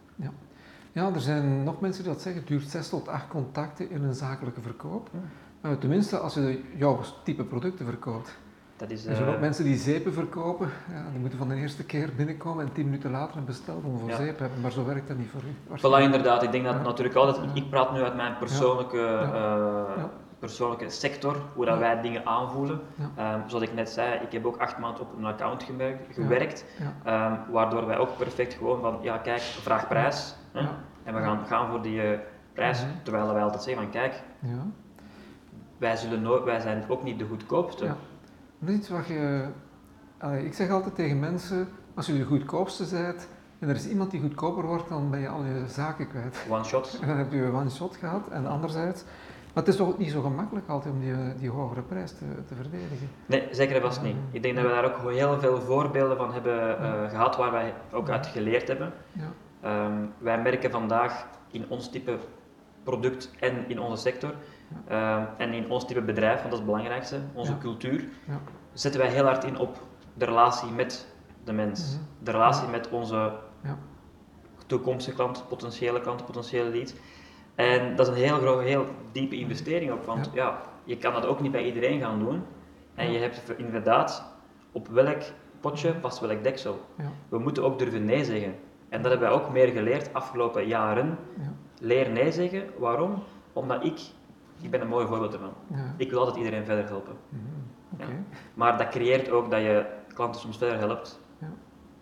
Ja, 0.93 1.11
er 1.15 1.21
zijn 1.21 1.63
nog 1.65 1.81
mensen 1.81 2.03
die 2.03 2.13
dat 2.13 2.23
zeggen. 2.23 2.41
Het 2.41 2.51
duurt 2.51 2.69
zes 2.69 2.89
tot 2.89 3.09
acht 3.09 3.29
contacten 3.29 3.91
in 3.91 4.03
een 4.03 4.15
zakelijke 4.15 4.61
verkoop. 4.61 5.09
Ja. 5.13 5.19
Eh, 5.71 5.77
tenminste, 5.77 6.19
als 6.19 6.35
je 6.35 6.63
jouw 6.77 7.01
type 7.25 7.45
producten 7.45 7.87
verkoopt. 7.87 8.39
Dat 8.89 8.93
is, 8.93 9.07
Er 9.07 9.15
zijn 9.17 9.29
eh, 9.29 9.35
ook 9.35 9.41
mensen 9.41 9.65
die 9.65 9.77
zeepen 9.77 10.13
verkopen. 10.13 10.69
Ja, 10.93 11.11
die 11.11 11.21
moeten 11.21 11.39
van 11.39 11.49
de 11.49 11.55
eerste 11.55 11.85
keer 11.85 12.11
binnenkomen 12.17 12.67
en 12.67 12.73
tien 12.73 12.85
minuten 12.85 13.11
later 13.11 13.37
een 13.37 13.45
bestelbon 13.45 13.99
voor 13.99 14.09
Ja. 14.09 14.17
zeep 14.17 14.39
hebben. 14.39 14.61
Maar 14.61 14.71
zo 14.73 14.85
werkt 14.85 15.09
dat 15.09 15.17
niet 15.17 15.29
voor 15.31 15.41
u. 15.41 15.77
Voilà, 15.79 16.03
inderdaad. 16.03 16.43
Ik 16.43 16.53
denk 16.53 16.65
dat 16.65 16.75
Ja. 16.75 16.83
natuurlijk 16.83 17.17
altijd, 17.17 17.57
ik 17.57 17.71
praat 17.71 17.93
nu 17.93 18.03
uit 18.03 18.17
mijn 18.17 18.37
persoonlijke, 18.39 19.07
eh, 19.07 20.05
persoonlijke 20.39 20.91
sector, 20.91 21.37
hoe 21.55 21.65
dat 21.65 21.75
Ja. 21.75 21.81
wij 21.81 22.01
dingen 22.01 22.27
aanvoelen. 22.27 22.81
Ja. 22.95 23.11
Ehm, 23.35 23.49
zoals 23.49 23.65
ik 23.65 23.75
net 23.75 23.91
zei, 23.91 24.21
ik 24.23 24.33
heb 24.33 24.45
ook 24.47 24.57
acht 24.57 24.79
maanden 24.79 25.01
op 25.01 25.17
een 25.19 25.25
account 25.25 25.63
gewerkt, 25.63 26.15
gewerkt 26.15 26.65
Ja. 26.79 26.93
ehm, 27.31 27.53
waardoor 27.53 27.87
wij 27.87 27.99
ook 27.99 28.17
perfect 28.17 28.55
gewoon 28.55 28.81
van, 28.81 28.99
ja 29.03 29.19
kijk, 29.19 29.41
vraag 29.41 29.89
prijs. 29.89 30.37
hè. 30.53 30.61
En 31.05 31.15
we 31.15 31.21
gaan 31.21 31.47
gaan 31.47 31.71
voor 31.71 31.83
die 31.83 32.03
eh, 32.03 32.19
prijs, 32.53 32.85
terwijl 33.03 33.33
wij 33.33 33.43
altijd 33.43 33.63
zeggen 33.63 33.83
van, 33.83 33.93
kijk, 33.93 34.23
Ja. 34.41 34.67
wij, 35.79 35.97
zullen 35.97 36.23
nooit, 36.23 36.45
wij 36.45 36.61
zijn 36.61 36.85
ook 36.89 37.03
niet 37.03 37.19
de 37.19 37.27
goedkoopste. 37.27 37.95
Iets 38.69 38.89
wat 38.89 39.07
je... 39.07 39.45
Allee, 40.19 40.45
ik 40.45 40.55
zeg 40.55 40.71
altijd 40.71 40.95
tegen 40.95 41.21
mensen, 41.21 41.69
als 41.95 42.07
je 42.07 42.19
de 42.19 42.25
goedkoopste 42.25 42.85
bent 42.91 43.29
en 43.59 43.69
er 43.69 43.75
is 43.75 43.89
iemand 43.89 44.11
die 44.11 44.21
goedkoper 44.21 44.67
wordt, 44.67 44.89
dan 44.89 45.11
ben 45.11 45.21
je 45.21 45.29
al 45.29 45.45
je 45.45 45.65
zaken 45.69 46.09
kwijt. 46.09 46.47
One 46.49 46.65
shot. 46.65 46.99
Dan 47.07 47.17
heb 47.17 47.33
je 47.33 47.43
een 47.43 47.55
one-shot 47.55 47.97
gehad. 47.97 48.29
En 48.29 48.47
anderzijds... 48.47 49.05
Maar 49.55 49.63
het 49.63 49.73
is 49.73 49.79
toch 49.79 49.99
niet 49.99 50.11
zo 50.11 50.23
gemakkelijk 50.23 50.69
altijd 50.69 50.95
om 50.95 51.01
die, 51.01 51.35
die 51.39 51.51
hogere 51.51 51.83
prijs 51.83 52.13
te, 52.13 52.25
te 52.47 52.55
verdedigen. 52.55 53.09
Nee, 53.27 53.49
zeker 53.51 53.81
vast 53.81 54.03
niet. 54.03 54.17
Ik 54.31 54.43
denk 54.43 54.55
dat 54.55 54.65
we 54.65 54.71
daar 54.71 54.85
ook 54.85 55.11
heel 55.11 55.41
veel 55.41 55.61
voorbeelden 55.61 56.17
van 56.17 56.33
hebben 56.33 56.79
eh, 56.79 57.11
gehad 57.11 57.37
waar 57.37 57.51
wij 57.51 57.75
ook 57.93 58.09
uit 58.09 58.27
geleerd 58.27 58.69
hebben. 58.69 58.93
Ja. 59.13 59.33
Ehm, 59.61 60.07
wij 60.19 60.43
merken 60.43 60.71
vandaag 60.71 61.27
in 61.51 61.65
ons 61.69 61.91
type 61.91 62.19
product 62.83 63.31
en 63.41 63.69
in 63.69 63.81
onze 63.81 64.03
sector 64.03 64.35
ehm, 64.89 65.23
en 65.39 65.53
in 65.53 65.71
ons 65.71 65.87
type 65.87 66.03
bedrijf, 66.03 66.35
want 66.39 66.43
dat 66.45 66.53
is 66.53 66.59
het 66.59 66.67
belangrijkste, 66.67 67.21
onze 67.35 67.53
Ja. 67.53 67.59
cultuur, 67.59 68.05
Ja. 68.27 68.41
zetten 68.73 69.01
wij 69.01 69.11
heel 69.11 69.25
hard 69.25 69.45
in 69.45 69.59
op 69.59 69.77
de 70.15 70.25
relatie 70.25 70.71
met 70.71 71.07
de 71.45 71.53
mens. 71.53 71.95
Mhm. 71.95 72.03
De 72.25 72.31
relatie 72.31 72.69
met 72.69 72.89
onze 72.89 73.33
Ja. 73.63 73.79
toekomstige 74.67 75.17
klant, 75.17 75.45
potentiële 75.49 76.01
klant, 76.01 76.25
potentiële 76.25 76.71
lead. 76.71 76.95
En 77.55 77.97
dat 77.97 78.07
is 78.09 78.13
een 78.15 78.23
heel, 78.29 78.37
grote, 78.39 78.63
heel 78.63 78.87
diepe 79.13 79.37
investering 79.39 79.91
ook, 79.91 80.05
want 80.05 80.31
ja. 80.33 80.59
je 80.85 80.97
kan 80.99 81.13
dat 81.13 81.27
ook 81.27 81.41
niet 81.41 81.53
bij 81.53 81.65
iedereen 81.65 82.01
gaan 82.01 82.19
doen. 82.19 82.43
En 82.95 83.13
je 83.13 83.19
hebt 83.19 83.53
inderdaad 83.57 84.25
op 84.73 84.89
welk 84.89 85.23
potje 85.61 85.95
past 85.95 86.21
welk 86.21 86.43
deksel. 86.43 86.81
Ja. 86.99 87.11
We 87.29 87.39
moeten 87.39 87.65
ook 87.65 87.79
durven 87.79 88.05
nee 88.05 88.25
zeggen. 88.25 88.55
En 88.89 89.03
dat 89.03 89.11
hebben 89.11 89.29
wij 89.31 89.39
ook 89.39 89.51
meer 89.53 89.69
geleerd 89.69 90.15
afgelopen 90.15 90.67
jaren. 90.67 91.19
Ja. 91.39 91.53
Leer 91.81 92.11
nee 92.11 92.33
zeggen. 92.33 92.65
Waarom? 92.79 93.23
Omdat 93.53 93.85
ik, 93.85 94.01
ik 94.61 94.71
ben 94.71 94.81
een 94.81 94.89
mooi 94.89 95.07
voorbeeld 95.07 95.33
ervan. 95.33 95.53
Ja. 95.67 95.95
Ik 95.97 96.11
wil 96.11 96.19
altijd 96.19 96.37
iedereen 96.37 96.65
verder 96.65 96.85
helpen. 96.87 97.15
Mhm. 97.29 97.43
Ja. 97.99 98.05
Maar 98.55 98.79
dat 98.79 98.89
creëert 98.89 99.31
ook 99.31 99.51
dat 99.51 99.61
je 99.61 99.87
klanten 100.15 100.41
soms 100.41 100.59
verder 100.59 100.79
helpt, 100.79 101.21
Ja. 101.39 101.47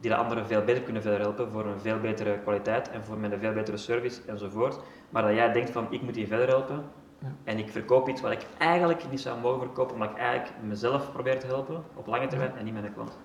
die 0.01 0.11
de 0.11 0.17
anderen 0.17 0.47
veel 0.47 0.65
beter 0.65 0.83
kunnen 0.83 1.03
verder 1.03 1.21
helpen 1.21 1.51
voor 1.51 1.67
een 1.67 1.81
veel 1.81 2.01
betere 2.01 2.39
kwaliteit 2.43 2.91
en 2.91 3.05
voor 3.05 3.19
met 3.19 3.33
een 3.33 3.39
veel 3.39 3.53
betere 3.53 3.77
service 3.77 4.21
enzovoort. 4.27 4.79
Maar 5.11 5.23
dat 5.23 5.35
jij 5.35 5.53
denkt 5.53 5.71
van 5.71 5.87
ik 5.91 6.03
moet 6.03 6.15
die 6.15 6.27
verder 6.27 6.49
helpen 6.49 6.83
Ja. 7.19 7.29
en 7.45 7.59
ik 7.59 7.69
verkoop 7.71 8.09
iets 8.09 8.21
wat 8.21 8.31
ik 8.33 8.47
eigenlijk 8.59 9.11
niet 9.11 9.21
zou 9.21 9.41
mogen 9.41 9.61
verkopen, 9.61 9.95
omdat 9.95 10.11
ik 10.11 10.17
eigenlijk 10.17 10.53
mezelf 10.67 11.13
probeer 11.13 11.41
te 11.41 11.47
helpen 11.47 11.83
op 11.95 12.07
lange 12.07 12.27
termijn 12.27 12.57
en 12.57 12.65
niet 12.65 12.73
mijn 12.75 12.93
klant. 12.95 13.19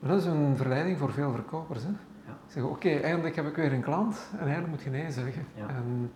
Maar 0.00 0.10
dat 0.10 0.18
is 0.20 0.26
een 0.26 0.56
verleiding 0.56 0.98
voor 0.98 1.12
veel 1.12 1.32
verkopers. 1.32 1.82
Hè? 1.82 1.88
Ja. 2.26 2.36
Zeggen, 2.46 2.72
oké, 2.72 2.88
eindelijk 2.90 3.36
heb 3.36 3.46
ik 3.46 3.56
weer 3.56 3.72
een 3.72 3.80
klant 3.82 4.28
en 4.32 4.38
eigenlijk 4.38 4.68
moet 4.68 4.82
je 4.82 4.90
nee 4.90 5.10
zeggen. 5.10 5.46
Ja. 5.54 5.68
En 5.68 6.12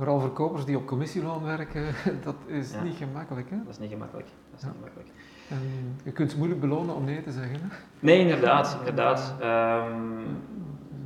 vooral 0.00 0.20
verkopers 0.20 0.64
die 0.64 0.76
op 0.76 0.86
commissieloon 0.86 1.42
werken, 1.44 1.84
dat 2.24 2.34
is 2.46 2.72
Ja. 2.72 2.82
niet 2.82 2.96
gemakkelijk. 2.96 3.50
Hè? 3.50 3.56
Dat 3.64 3.68
is 3.72 3.78
niet 3.78 3.90
gemakkelijk. 3.90 4.28
Dat 4.50 4.60
is 4.60 4.66
Ja. 4.66 4.66
niet 4.66 4.76
gemakkelijk. 4.76 5.10
En 5.48 5.96
je 6.04 6.12
kunt 6.12 6.30
ze 6.30 6.36
moeilijk 6.36 6.60
belonen 6.60 6.94
om 6.94 7.04
nee 7.04 7.22
te 7.22 7.30
zeggen. 7.32 7.54
Hè? 7.60 7.66
Nee, 8.00 8.20
inderdaad, 8.20 8.76
inderdaad. 8.78 9.34
Ehm, 9.40 9.92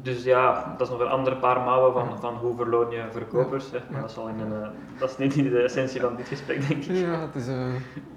dus 0.02 0.22
ja, 0.24 0.74
dat 0.78 0.86
is 0.86 0.92
nog 0.92 1.00
een 1.02 1.08
andere 1.08 1.36
paar 1.36 1.60
mouwen 1.60 1.92
van, 1.92 2.18
van 2.20 2.34
hoe 2.34 2.56
verloon 2.56 2.90
je 2.90 3.04
verkopers. 3.10 3.70
Hè? 3.70 3.78
Maar 3.90 4.00
dat, 4.00 4.10
zal 4.10 4.28
in 4.28 4.38
een, 4.38 4.62
eh, 4.62 4.68
dat 4.98 5.10
is 5.10 5.16
niet 5.16 5.34
in 5.34 5.44
de 5.50 5.62
essentie 5.62 6.00
van 6.00 6.16
dit 6.16 6.28
gesprek, 6.28 6.68
denk 6.68 6.84
ik. 6.84 6.96
Ja, 6.96 7.20
het 7.20 7.34
is, 7.34 7.48
eh, 7.48 7.66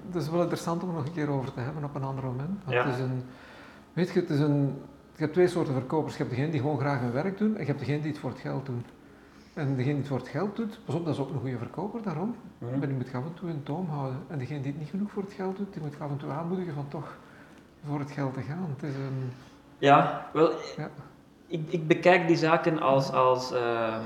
het 0.06 0.14
is 0.22 0.30
wel 0.30 0.40
interessant 0.40 0.82
om 0.82 0.88
er 0.88 0.94
nog 0.94 1.06
een 1.06 1.12
keer 1.12 1.28
over 1.30 1.52
te 1.52 1.60
hebben 1.60 1.84
op 1.84 1.94
een 1.94 2.02
ander 2.04 2.24
moment. 2.24 2.64
Want 2.64 2.76
het 2.84 2.94
is 2.94 3.00
een, 3.00 3.22
weet 3.92 4.10
je, 4.12 4.20
het 4.20 4.30
is 4.30 4.40
een, 4.40 4.62
je 5.14 5.22
hebt 5.24 5.32
twee 5.32 5.48
soorten 5.48 5.72
verkopers. 5.74 6.12
Je 6.16 6.18
hebt 6.22 6.34
degene 6.34 6.50
die 6.52 6.60
gewoon 6.60 6.78
graag 6.78 7.00
hun 7.00 7.12
werk 7.12 7.38
doen 7.38 7.54
en 7.54 7.60
je 7.60 7.66
hebt 7.66 7.78
degene 7.78 8.00
die 8.00 8.10
het 8.10 8.20
voor 8.20 8.30
het 8.30 8.38
geld 8.38 8.66
doen. 8.66 8.84
En 9.58 9.76
degene 9.76 9.92
die 9.92 9.96
het 9.96 10.06
voor 10.06 10.18
het 10.18 10.28
geld 10.28 10.56
doet, 10.56 10.78
pas 10.84 10.94
op, 10.94 11.04
dat 11.04 11.14
is 11.14 11.20
ook 11.20 11.30
een 11.30 11.40
goede 11.40 11.58
verkoper 11.58 12.02
daarom. 12.02 12.36
Mhm. 12.58 12.78
Maar 12.78 12.86
die 12.86 12.96
moet 12.96 13.14
af 13.14 13.24
en 13.24 13.34
toe 13.34 13.50
een 13.50 13.62
toom 13.62 13.88
houden. 13.88 14.20
En 14.28 14.38
degene 14.38 14.60
die 14.60 14.70
het 14.70 14.80
niet 14.80 14.90
genoeg 14.90 15.10
voor 15.10 15.22
het 15.22 15.32
geld 15.32 15.56
doet, 15.56 15.72
die 15.72 15.82
moet 15.82 16.00
af 16.00 16.10
en 16.10 16.16
toe 16.16 16.30
aanmoedigen 16.30 16.74
van 16.74 16.88
toch 16.88 17.16
voor 17.84 17.98
het 17.98 18.10
geld 18.10 18.34
te 18.34 18.40
gaan. 18.42 18.66
Het 18.74 18.82
is 18.82 18.94
een, 18.94 19.32
Ja, 19.78 20.26
wel, 20.32 20.52
Ja. 20.76 20.90
ik, 21.46 21.72
ik 21.72 21.86
bekijk 21.86 22.26
die 22.26 22.36
zaken 22.36 22.80
als, 22.80 23.12
als 23.12 23.52
ehm, 23.52 24.04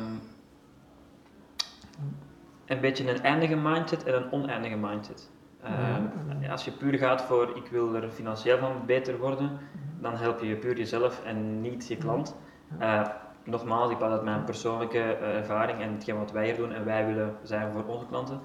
een 2.66 2.80
beetje 2.80 3.11
een 3.11 3.23
eindige 3.23 3.56
mindset 3.56 4.04
en 4.04 4.14
een 4.14 4.32
oneindige 4.32 4.76
mindset. 4.76 5.30
Ehm, 5.62 6.50
als 6.50 6.64
je 6.64 6.71
puur 6.71 6.99
gaat 6.99 7.23
voor 7.23 7.56
ik 7.56 7.66
wil 7.66 7.94
er 7.94 8.11
financieel 8.11 8.59
van 8.59 8.73
beter 8.87 9.18
worden, 9.18 9.59
dan 10.00 10.16
help 10.16 10.40
je 10.40 10.56
puur 10.56 10.76
jezelf 10.76 11.25
en 11.25 11.61
niet 11.61 11.88
je 11.88 11.97
klant. 11.97 12.37
Uh, 12.80 13.06
nogmaals, 13.44 13.90
ik 13.90 13.99
praat 13.99 14.11
uit 14.11 14.22
mijn 14.22 14.44
persoonlijke 14.44 14.99
uh, 14.99 15.37
ervaring 15.37 15.80
en 15.80 15.92
hetgeen 15.92 16.18
wat 16.18 16.32
wij 16.32 16.44
hier 16.44 16.56
doen 16.56 16.72
en 16.72 16.84
wij 16.84 17.06
willen 17.06 17.37
zijn 17.42 17.72
voor 17.72 17.84
onze 17.84 18.06
klanten. 18.06 18.40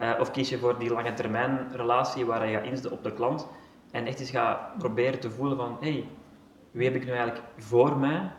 Uh, 0.00 0.10
of 0.20 0.30
kies 0.30 0.48
je 0.48 0.58
voor 0.58 0.78
die 0.78 0.90
lange 0.90 1.14
termijn 1.14 1.68
relatie 1.72 2.26
waar 2.26 2.46
je 2.46 2.56
gaat 2.56 2.64
inzetten 2.64 2.92
op 2.92 3.02
de 3.02 3.12
klant 3.12 3.48
en 3.90 4.06
echt 4.06 4.20
eens 4.20 4.30
gaat 4.30 4.78
proberen 4.78 5.20
te 5.20 5.30
voelen 5.30 5.56
van 5.56 5.76
hé, 5.80 5.92
hey, 5.92 6.08
wie 6.70 6.84
heb 6.84 6.94
ik 6.94 7.04
nu 7.04 7.10
eigenlijk 7.10 7.42
voor 7.56 7.96
mij 7.96 8.10
ja. 8.10 8.32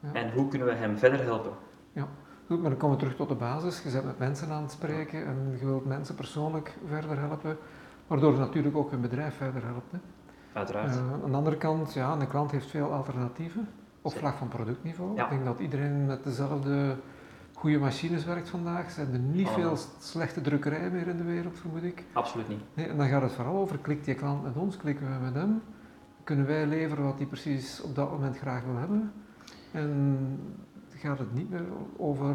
Ja. 0.00 0.12
en 0.12 0.32
hoe 0.32 0.48
kunnen 0.48 0.68
we 0.68 0.74
hem 0.74 0.98
verder 0.98 1.22
helpen? 1.22 1.52
Ja, 1.92 2.08
goed, 2.46 2.60
maar 2.60 2.70
dan 2.70 2.78
komen 2.78 2.96
we 2.96 3.02
terug 3.02 3.16
tot 3.16 3.28
de 3.28 3.34
basis. 3.34 3.82
Je 3.82 3.90
bent 3.90 4.04
met 4.04 4.18
mensen 4.18 4.50
aan 4.50 4.62
het 4.62 4.70
spreken 4.70 5.26
en 5.26 5.56
je 5.58 5.66
wilt 5.66 5.84
mensen 5.84 6.14
persoonlijk 6.14 6.78
verder 6.86 7.18
helpen, 7.18 7.56
waardoor 8.06 8.32
je 8.32 8.38
natuurlijk 8.38 8.76
ook 8.76 8.92
een 8.92 9.00
bedrijf 9.00 9.36
verder 9.36 9.64
helpt. 9.64 9.92
Hè. 9.92 9.98
Uiteraard. 10.52 10.96
Uh, 10.96 11.12
aan 11.24 11.30
de 11.30 11.36
andere 11.36 11.56
kant, 11.56 11.92
ja, 11.92 12.12
een 12.12 12.28
klant 12.28 12.50
heeft 12.50 12.70
veel 12.70 12.92
alternatieven 12.92 13.68
op 14.02 14.12
vlak 14.12 14.36
van 14.36 14.48
productniveau. 14.48 15.20
Ik 15.20 15.28
denk 15.28 15.44
dat 15.44 15.58
iedereen 15.58 16.06
met 16.06 16.24
dezelfde 16.24 16.96
goede 17.54 17.78
machines 17.78 18.24
werkt 18.24 18.48
vandaag. 18.48 18.84
Er 18.84 18.90
zijn 18.90 19.12
er 19.12 19.18
niet 19.18 19.48
veel 19.48 19.76
slechte 19.98 20.40
drukkerijen 20.40 20.92
meer 20.92 21.06
in 21.06 21.16
de 21.16 21.24
wereld, 21.24 21.58
vermoed 21.58 21.82
ik. 21.82 22.04
Absoluut 22.12 22.48
niet. 22.48 22.60
Nee, 22.74 22.86
en 22.86 22.96
dan 22.96 23.08
gaat 23.08 23.22
het 23.22 23.32
vooral 23.32 23.56
over, 23.56 23.78
klikt 23.78 24.04
die 24.04 24.14
klant 24.14 24.42
met 24.42 24.56
ons, 24.56 24.76
klikken 24.76 25.06
we 25.06 25.24
met 25.24 25.34
hem, 25.34 25.62
kunnen 26.24 26.46
wij 26.46 26.66
leveren 26.66 27.04
wat 27.04 27.18
hij 27.18 27.26
precies 27.26 27.82
op 27.82 27.94
dat 27.94 28.10
moment 28.10 28.38
graag 28.38 28.64
wil 28.64 28.76
hebben. 28.76 29.12
En 29.72 30.38
gaat 30.96 31.18
het 31.18 31.34
niet 31.34 31.50
meer 31.50 31.64
over... 31.96 32.34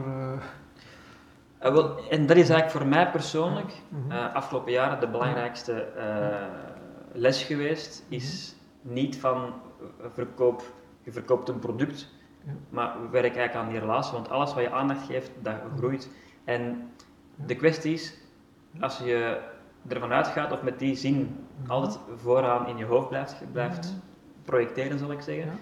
Uh... 1.60 1.74
wel, 1.74 2.10
en 2.10 2.26
dat 2.26 2.38
is 2.38 2.50
eigenlijk 2.50 2.72
voor 2.72 2.88
mij 2.88 3.12
persoonlijk, 3.12 3.82
uh, 4.10 4.36
afgelopen 4.36 4.72
jaren, 4.72 5.00
de 5.00 5.10
belangrijkste 5.10 5.88
les 7.14 7.44
geweest, 7.44 8.04
is 8.10 8.56
mhm. 8.82 8.94
niet 8.94 9.18
van 9.18 9.54
verkoop, 10.14 10.64
je 11.06 11.12
verkoopt 11.12 11.50
een 11.50 11.60
product, 11.60 12.10
ja. 12.46 12.52
Maar 12.70 13.12
werk 13.12 13.36
eigenlijk 13.36 13.56
aan 13.56 13.70
die 13.70 13.80
relatie, 13.80 14.14
want 14.14 14.30
alles 14.30 14.54
wat 14.54 14.64
je 14.64 14.72
aandacht 14.72 15.06
geeft, 15.06 15.32
dat 15.42 15.56
groeit. 15.78 16.10
En 16.44 16.92
de 17.36 17.56
kwestie 17.56 17.94
is, 17.94 18.18
als 18.80 18.98
je 18.98 19.42
ervan 19.88 20.12
uitgaat 20.12 20.52
of 20.52 20.62
met 20.62 20.80
die 20.80 20.96
zin 20.96 21.36
altijd 21.68 22.00
vooraan 22.16 22.68
in 22.68 22.78
je 22.78 22.86
hoofd 22.86 23.10
blijft, 23.10 23.44
blijft 23.52 23.96
projecteren, 24.44 25.00
zal 25.00 25.12
ik 25.12 25.22
zeggen, 25.22 25.60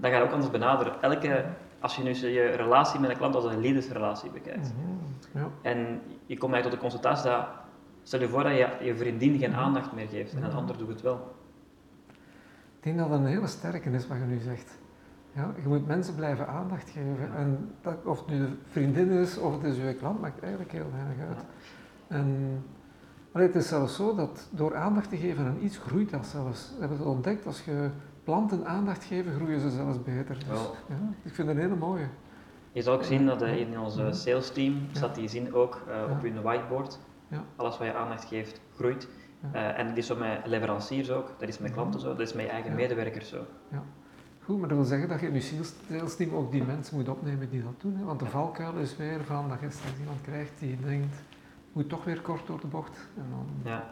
dan 0.00 0.10
ga 0.10 0.16
je 0.16 0.22
ook 0.22 0.32
anders 0.32 0.50
benaderen. 0.50 1.02
Elke, 1.02 1.44
als 1.80 1.96
je 1.96 2.02
nu 2.02 2.14
je 2.14 2.46
relatie 2.46 3.00
met 3.00 3.10
een 3.10 3.16
klant 3.16 3.34
als 3.34 3.44
een 3.44 3.60
liefdesrelatie 3.60 4.30
bekijkt, 4.30 4.72
ja. 5.34 5.48
en 5.62 6.00
je 6.26 6.38
komt 6.38 6.52
eigenlijk 6.52 6.64
tot 6.64 6.72
de 6.72 6.78
consultatie 6.78 7.30
dat, 7.30 7.46
stel 8.02 8.20
je 8.20 8.28
voor 8.28 8.42
dat 8.42 8.52
je 8.52 8.84
je 8.84 8.96
vriendin 8.96 9.38
geen 9.38 9.54
aandacht 9.54 9.92
meer 9.92 10.08
geeft 10.08 10.34
en 10.34 10.42
een 10.42 10.52
ander 10.52 10.78
doet 10.78 10.88
het 10.88 11.00
wel. 11.00 11.34
Ik 12.76 12.82
denk 12.92 12.98
dat 12.98 13.08
dat 13.08 13.18
een 13.18 13.26
hele 13.26 13.46
sterke 13.46 13.90
is 13.90 14.06
wat 14.06 14.16
je 14.16 14.24
nu 14.24 14.38
zegt. 14.38 14.78
Ja, 15.36 15.54
je 15.62 15.68
moet 15.68 15.86
mensen 15.86 16.14
blijven 16.14 16.48
aandacht 16.48 16.90
geven. 16.90 17.34
En 17.36 17.70
dat, 17.80 18.04
of 18.04 18.18
het 18.18 18.28
nu 18.28 18.38
de 18.38 18.56
vriendin 18.68 19.10
is 19.10 19.38
of 19.38 19.52
het 19.52 19.64
is 19.64 19.76
je 19.76 19.94
klant, 19.94 20.20
maakt 20.20 20.40
eigenlijk 20.40 20.72
heel 20.72 20.90
weinig 20.92 21.26
uit. 21.28 21.44
En 22.08 22.62
het 23.32 23.54
is 23.54 23.68
zelfs 23.68 23.96
zo 23.96 24.14
dat 24.14 24.48
door 24.50 24.76
aandacht 24.76 25.08
te 25.08 25.16
geven 25.16 25.44
aan 25.44 25.58
iets 25.60 25.78
groeit 25.78 26.10
dat 26.10 26.26
zelfs. 26.26 26.72
We 26.74 26.80
hebben 26.80 26.98
het 26.98 27.06
ontdekt, 27.06 27.46
als 27.46 27.64
je 27.64 27.90
planten 28.24 28.66
aandacht 28.66 29.04
geven, 29.04 29.32
groeien 29.32 29.60
ze 29.60 29.70
zelfs 29.70 30.02
beter. 30.02 30.38
Dus, 30.38 30.70
ja, 30.88 30.94
ik 31.22 31.34
vind 31.34 31.48
het 31.48 31.56
een 31.56 31.62
hele 31.62 31.76
mooie. 31.76 32.08
Je 32.72 32.82
zal 32.82 32.94
ook 32.94 33.04
zien 33.04 33.26
dat 33.26 33.42
in 33.42 33.80
onze 33.80 34.12
sales 34.12 34.50
team 34.50 34.88
staat 34.92 35.14
die 35.14 35.28
zin 35.28 35.54
ook 35.54 35.82
uh, 35.88 36.10
op 36.10 36.22
hun 36.22 36.42
whiteboard. 36.42 36.98
Alles 37.56 37.78
wat 37.78 37.86
je 37.86 37.94
aandacht 37.94 38.24
geeft, 38.24 38.60
groeit. 38.74 39.08
Uh, 39.54 39.78
en 39.78 39.88
dat 39.88 39.96
is 39.96 40.06
zo 40.06 40.16
met 40.16 40.46
leveranciers 40.46 41.10
ook, 41.10 41.34
dat 41.38 41.48
is 41.48 41.58
met 41.58 41.72
klanten 41.72 42.00
zo, 42.00 42.08
dat 42.08 42.20
is 42.20 42.32
met 42.32 42.44
je 42.44 42.50
eigen 42.50 42.74
medewerkers 42.74 43.28
zo. 43.28 43.44
Goed, 44.46 44.58
maar 44.58 44.68
dat 44.68 44.76
wil 44.76 44.86
zeggen 44.86 45.08
dat 45.08 45.20
je 45.20 45.26
in 45.26 45.34
je 45.34 45.40
sales 45.40 46.16
team 46.16 46.34
ook 46.34 46.52
die 46.52 46.62
mensen 46.62 46.96
moet 46.96 47.08
opnemen 47.08 47.50
die 47.50 47.62
dat 47.62 47.80
doen. 47.80 47.96
Hè? 47.96 48.04
Want 48.04 48.18
de 48.18 48.26
valkuil 48.26 48.74
is 48.74 48.96
weer 48.96 49.24
van 49.24 49.48
dat 49.48 49.60
je 49.60 49.70
straks 49.70 49.98
iemand 49.98 50.20
krijgt 50.22 50.52
die 50.58 50.78
denkt, 50.80 51.16
moet 51.72 51.88
toch 51.88 52.04
weer 52.04 52.20
kort 52.20 52.46
door 52.46 52.60
de 52.60 52.66
bocht. 52.66 53.08
En, 53.16 53.24
dan, 53.30 53.72
ja. 53.72 53.84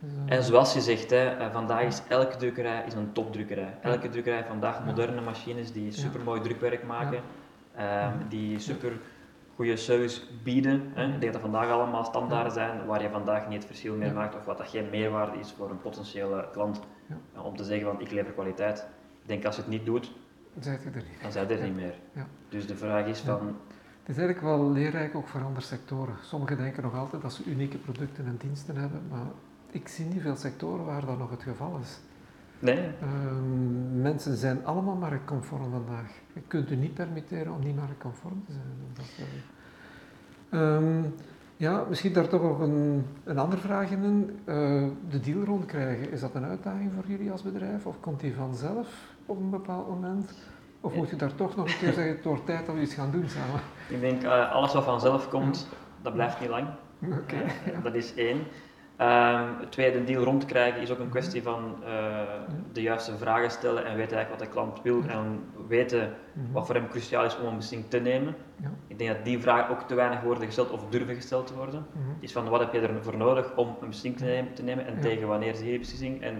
Dus, 0.00 0.10
uh, 0.26 0.36
en 0.36 0.42
zoals 0.42 0.72
je 0.72 0.80
zegt, 0.80 1.10
hè, 1.10 1.26
eh, 1.26 1.52
vandaag 1.52 1.82
is 1.82 2.02
elke 2.08 2.36
drukkerij 2.36 2.84
is 2.86 2.94
een 2.94 3.12
topdrukkerij. 3.12 3.78
Elke 3.82 4.08
drukkerij 4.08 4.44
vandaag 4.44 4.84
moderne 4.84 5.20
machines 5.20 5.72
die 5.72 5.92
supermooi 5.92 6.40
drukwerk 6.40 6.86
maken, 6.86 7.20
uh, 7.78 8.08
die 8.28 8.58
super 8.58 8.92
goede 9.54 9.76
service 9.76 10.20
bieden. 10.42 10.90
Hè. 10.94 11.06
Ik 11.06 11.20
denk 11.20 11.32
dat 11.32 11.42
vandaag 11.42 11.70
allemaal 11.70 12.04
standaarden 12.04 12.52
zijn 12.52 12.86
waar 12.86 13.02
je 13.02 13.10
vandaag 13.10 13.48
niet 13.48 13.58
het 13.58 13.66
verschil 13.66 13.94
meer 13.94 14.12
maakt 14.12 14.36
of 14.36 14.44
wat 14.44 14.58
dat 14.58 14.68
geen 14.68 14.90
meerwaarde 14.90 15.38
is 15.38 15.52
voor 15.56 15.70
een 15.70 15.80
potentiële 15.80 16.48
klant. 16.52 16.80
Om 17.42 17.56
te 17.56 17.64
zeggen 17.64 17.86
van 17.86 18.00
ik 18.00 18.10
lever 18.10 18.32
kwaliteit. 18.32 18.86
Ik 19.28 19.34
denk 19.34 19.46
als 19.46 19.56
je 19.56 19.62
het 19.62 19.70
niet 19.70 19.84
doet, 19.84 20.12
Zijt 20.60 20.84
er 20.84 20.90
niet. 20.94 21.04
dan 21.22 21.32
zijn 21.32 21.50
er 21.50 21.62
niet 21.62 21.74
meer. 21.74 21.94
Ja. 22.12 22.26
Dus 22.48 22.66
de 22.66 22.76
vraag 22.76 23.06
is 23.06 23.20
van... 23.20 23.46
Het 24.02 24.16
is 24.16 24.22
eigenlijk 24.22 24.40
wel 24.40 24.70
leerrijk 24.72 25.14
ook 25.14 25.28
voor 25.28 25.44
andere 25.44 25.66
sectoren. 25.66 26.14
Sommigen 26.22 26.56
denken 26.56 26.82
nog 26.82 26.94
altijd 26.94 27.22
dat 27.22 27.32
ze 27.32 27.44
unieke 27.44 27.78
producten 27.78 28.26
en 28.26 28.36
diensten 28.36 28.76
hebben, 28.76 29.02
maar 29.10 29.26
ik 29.70 29.88
zie 29.88 30.04
niet 30.04 30.22
veel 30.22 30.36
sectoren 30.36 30.84
waar 30.84 31.06
dat 31.06 31.18
nog 31.18 31.30
het 31.30 31.42
geval 31.42 31.78
is. 31.82 31.98
Nee. 32.58 32.88
Um, 33.02 34.00
mensen 34.00 34.36
zijn 34.36 34.66
allemaal 34.66 34.94
marktconform 34.96 35.70
vandaag. 35.70 36.10
Je 36.32 36.40
kunt 36.46 36.70
u 36.70 36.76
niet 36.76 36.94
permitteren 36.94 37.52
om 37.52 37.60
niet 37.64 37.76
marktconform 37.76 38.44
te 38.46 38.52
zijn. 38.52 39.02
Um, 40.62 41.14
ja, 41.58 41.84
misschien 41.88 42.12
daar 42.12 42.28
toch 42.28 42.42
nog 42.42 42.60
een, 42.60 43.06
een 43.24 43.38
andere 43.38 43.60
vraag 43.60 43.90
in. 43.90 44.40
Uh, 44.44 44.54
de 45.10 45.20
deal 45.20 45.44
rondkrijgen, 45.44 46.10
is 46.10 46.20
dat 46.20 46.34
een 46.34 46.44
uitdaging 46.44 46.92
voor 46.94 47.04
jullie 47.06 47.30
als 47.30 47.42
bedrijf 47.42 47.86
of 47.86 48.00
komt 48.00 48.20
die 48.20 48.34
vanzelf? 48.34 49.16
op 49.28 49.40
een 49.40 49.50
bepaald 49.50 49.88
moment? 49.88 50.32
Of 50.80 50.94
moet 50.94 51.10
je 51.10 51.16
daar 51.16 51.34
toch 51.34 51.56
nog 51.56 51.66
een 51.66 51.78
keer 51.78 51.92
zeggen, 51.92 52.16
het 52.16 52.24
wordt 52.24 52.46
tijd 52.46 52.66
dat 52.66 52.74
we 52.74 52.80
iets 52.80 52.94
gaan 52.94 53.10
doen 53.10 53.28
samen? 53.28 53.60
Ik 53.88 54.00
denk, 54.00 54.22
uh, 54.22 54.52
alles 54.52 54.72
wat 54.72 54.84
vanzelf 54.84 55.28
komt, 55.28 55.68
dat 56.02 56.12
blijft 56.12 56.40
niet 56.40 56.48
lang. 56.48 56.68
Oké. 57.02 57.36
Uh, 57.36 57.82
dat 57.82 57.94
is 57.94 58.14
één. 58.14 58.38
Um, 59.00 59.58
het 59.60 59.72
tweede, 59.72 60.04
deal 60.04 60.24
rond 60.24 60.40
te 60.40 60.46
krijgen 60.46 60.80
is 60.80 60.90
ook 60.90 60.98
een 60.98 61.08
kwestie 61.08 61.42
van 61.42 61.76
uh, 61.82 61.88
de 62.72 62.82
juiste 62.82 63.16
vragen 63.16 63.50
stellen 63.50 63.84
en 63.84 63.96
weten 63.96 64.16
eigenlijk 64.16 64.28
wat 64.28 64.38
de 64.38 64.54
klant 64.54 64.82
wil 64.82 65.02
en 65.08 65.44
weten 65.68 66.14
mhm. 66.32 66.52
wat 66.52 66.66
voor 66.66 66.74
hem 66.74 66.88
cruciaal 66.88 67.24
is 67.24 67.38
om 67.38 67.46
een 67.46 67.56
beslissing 67.56 67.90
te 67.90 67.98
nemen. 67.98 68.34
Ja. 68.56 68.70
Ik 68.86 68.98
denk 68.98 69.10
dat 69.10 69.24
die 69.24 69.38
vragen 69.38 69.70
ook 69.70 69.82
te 69.82 69.94
weinig 69.94 70.20
worden 70.20 70.44
gesteld 70.44 70.70
of 70.70 70.88
durven 70.88 71.14
gesteld 71.14 71.46
te 71.46 71.54
worden. 71.54 71.86
Mm 71.92 72.16
Is 72.20 72.32
van 72.32 72.48
wat 72.48 72.60
heb 72.60 72.72
je 72.72 72.80
ervoor 72.80 73.16
nodig 73.16 73.56
om 73.56 73.68
een 73.68 73.88
beslissing 73.88 74.16
te 74.16 74.24
nemen, 74.24 74.54
te 74.54 74.62
nemen 74.62 74.86
en 74.86 75.00
tegen 75.00 75.28
wanneer 75.28 75.52
is 75.52 75.60
die 75.60 75.78
beslissing 75.78 76.22
en 76.22 76.38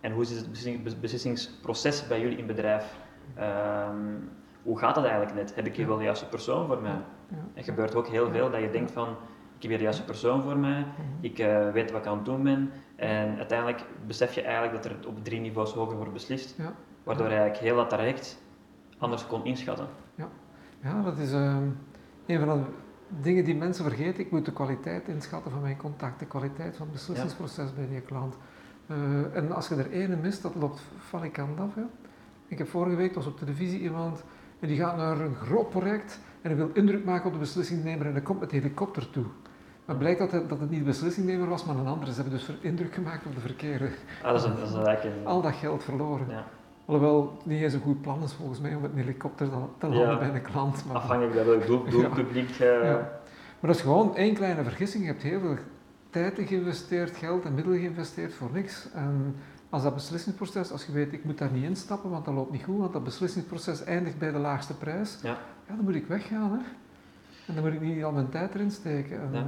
en 0.00 0.12
hoe 0.12 0.22
is 0.22 0.30
het 0.30 1.00
beslissingsproces 1.00 2.06
bij 2.06 2.20
jullie 2.20 2.38
in 2.38 2.46
bedrijf? 2.46 2.96
Um, 3.38 4.30
hoe 4.62 4.78
gaat 4.78 4.94
dat 4.94 5.04
eigenlijk 5.04 5.34
net? 5.34 5.54
Heb 5.54 5.66
ik 5.66 5.76
hier 5.76 5.86
wel 5.86 5.96
de 5.96 6.04
juiste 6.04 6.28
persoon 6.28 6.66
voor 6.66 6.82
mij? 6.82 6.96
Er 7.54 7.64
gebeurt 7.64 7.94
ook 7.94 8.08
heel 8.08 8.30
veel 8.30 8.50
dat 8.50 8.60
je 8.60 8.70
denkt 8.70 8.90
van, 8.90 9.16
ik 9.56 9.62
heb 9.62 9.70
hier 9.70 9.76
de 9.76 9.82
juiste 9.82 10.04
persoon 10.04 10.42
voor 10.42 10.56
mij, 10.56 10.80
mhm. 10.80 10.86
ik 11.20 11.38
uh, 11.38 11.70
weet 11.70 11.90
wat 11.90 12.00
ik 12.00 12.06
aan 12.06 12.16
het 12.16 12.24
doen 12.24 12.42
ben. 12.42 12.70
En 12.96 13.36
uiteindelijk 13.36 13.84
besef 14.06 14.34
je 14.34 14.42
eigenlijk 14.42 14.82
dat 14.82 14.84
er 14.84 15.08
op 15.08 15.24
drie 15.24 15.40
niveaus 15.40 15.72
hoger 15.72 15.96
wordt 15.96 16.12
beslist, 16.12 16.56
waardoor 17.02 17.26
je 17.26 17.32
eigenlijk 17.32 17.62
heel 17.62 17.76
dat 17.76 17.88
traject 17.88 18.42
anders 18.98 19.26
kon 19.26 19.44
inschatten. 19.44 19.86
Ja, 20.14 20.28
ja 20.82 21.02
dat 21.02 21.18
is 21.18 21.32
uh, 21.32 21.56
een 22.26 22.38
van 22.38 22.58
de 22.58 22.64
dingen 23.22 23.44
die 23.44 23.54
mensen 23.54 23.84
vergeten. 23.84 24.24
Ik 24.24 24.30
moet 24.30 24.44
de 24.44 24.52
kwaliteit 24.52 25.08
inschatten 25.08 25.50
van 25.50 25.60
mijn 25.60 25.76
contact, 25.76 26.18
de 26.18 26.26
kwaliteit 26.26 26.76
van 26.76 26.86
het 26.86 26.94
beslissingsproces 26.94 27.74
bij 27.74 27.88
die 27.88 28.00
klant. 28.00 28.36
Uh, 28.86 29.36
en 29.36 29.52
als 29.52 29.68
je 29.68 29.74
er 29.74 29.90
ene 29.90 30.16
mist, 30.16 30.42
dat 30.42 30.54
loopt 30.54 30.82
valikant 30.98 31.60
af. 31.60 31.74
Hè. 31.74 31.82
Ik 32.46 32.58
heb 32.58 32.68
vorige 32.68 32.96
week, 32.96 33.14
was 33.14 33.26
op 33.26 33.38
televisie 33.38 33.80
iemand 33.80 34.24
en 34.60 34.68
die 34.68 34.76
gaat 34.78 34.96
naar 34.96 35.20
een 35.20 35.34
groot 35.34 35.70
project 35.70 36.20
en 36.42 36.50
hij 36.50 36.56
wil 36.56 36.70
indruk 36.72 37.04
maken 37.04 37.26
op 37.26 37.32
de 37.32 37.38
beslissingnemer 37.38 38.06
en 38.06 38.12
hij 38.12 38.22
komt 38.22 38.40
met 38.40 38.50
de 38.50 38.56
helikopter 38.56 39.10
toe. 39.10 39.24
Maar 39.84 39.96
blijkt 39.96 40.18
dat 40.18 40.32
het, 40.32 40.48
dat 40.48 40.60
het 40.60 40.70
niet 40.70 40.78
de 40.78 40.84
beslissingnemer 40.84 41.48
was, 41.48 41.64
maar 41.64 41.76
een 41.76 41.86
andere. 41.86 42.12
Ze 42.12 42.20
hebben 42.20 42.38
dus 42.38 42.50
indruk 42.60 42.94
gemaakt 42.94 43.26
op 43.26 43.34
de 43.34 43.40
verkeerde. 43.40 43.88
Ah, 44.22 44.30
dat 44.30 44.40
is 44.40 44.44
een, 44.44 44.56
dat 44.56 44.68
is 44.68 45.04
een... 45.04 45.26
Al 45.26 45.42
dat 45.42 45.54
geld 45.54 45.84
verloren. 45.84 46.26
Ja. 46.28 46.44
Alhoewel 46.84 47.34
het 47.36 47.46
niet 47.46 47.62
eens 47.62 47.72
een 47.72 47.80
goed 47.80 48.00
plan 48.00 48.22
is 48.22 48.32
volgens 48.32 48.60
mij 48.60 48.74
om 48.74 48.80
met 48.80 48.90
een 48.90 48.98
helikopter 48.98 49.48
te 49.78 49.86
landen 49.86 50.08
ja. 50.08 50.18
bij 50.18 50.34
een 50.34 50.42
klant. 50.42 50.84
Maar... 50.86 50.96
Afhankelijk 50.96 51.34
van 51.36 51.46
welk 51.46 51.66
doel, 51.66 51.84
doelpubliek. 51.84 52.50
Ja. 52.50 52.78
Uh... 52.78 52.84
Ja. 52.84 52.94
Maar 53.60 53.72
dat 53.72 53.74
is 53.74 53.80
gewoon 53.80 54.16
één 54.16 54.34
kleine 54.34 54.62
vergissing. 54.62 55.04
Je 55.04 55.10
hebt 55.10 55.22
heel 55.22 55.40
veel 55.40 55.56
tijd 56.10 56.40
geïnvesteerd, 56.44 57.16
geld 57.16 57.44
en 57.44 57.54
middelen 57.54 57.78
geïnvesteerd 57.78 58.34
voor 58.34 58.50
niks. 58.52 58.88
En 58.92 59.36
als 59.70 59.82
dat 59.82 59.94
beslissingsproces, 59.94 60.72
als 60.72 60.86
je 60.86 60.92
weet, 60.92 61.12
ik 61.12 61.24
moet 61.24 61.38
daar 61.38 61.52
niet 61.52 61.64
instappen, 61.64 62.10
want 62.10 62.24
dat 62.24 62.34
loopt 62.34 62.52
niet 62.52 62.64
goed, 62.64 62.78
want 62.78 62.92
dat 62.92 63.04
beslissingsproces 63.04 63.84
eindigt 63.84 64.18
bij 64.18 64.32
de 64.32 64.38
laagste 64.38 64.74
prijs, 64.76 65.18
ja, 65.22 65.36
ja 65.68 65.74
dan 65.74 65.84
moet 65.84 65.94
ik 65.94 66.06
weggaan. 66.06 66.50
Hè. 66.50 66.58
En 67.46 67.54
dan 67.54 67.64
moet 67.64 67.72
ik 67.72 67.80
niet 67.80 68.04
al 68.04 68.12
mijn 68.12 68.28
tijd 68.28 68.54
erin 68.54 68.70
steken. 68.70 69.20
En, 69.20 69.32
ja. 69.32 69.46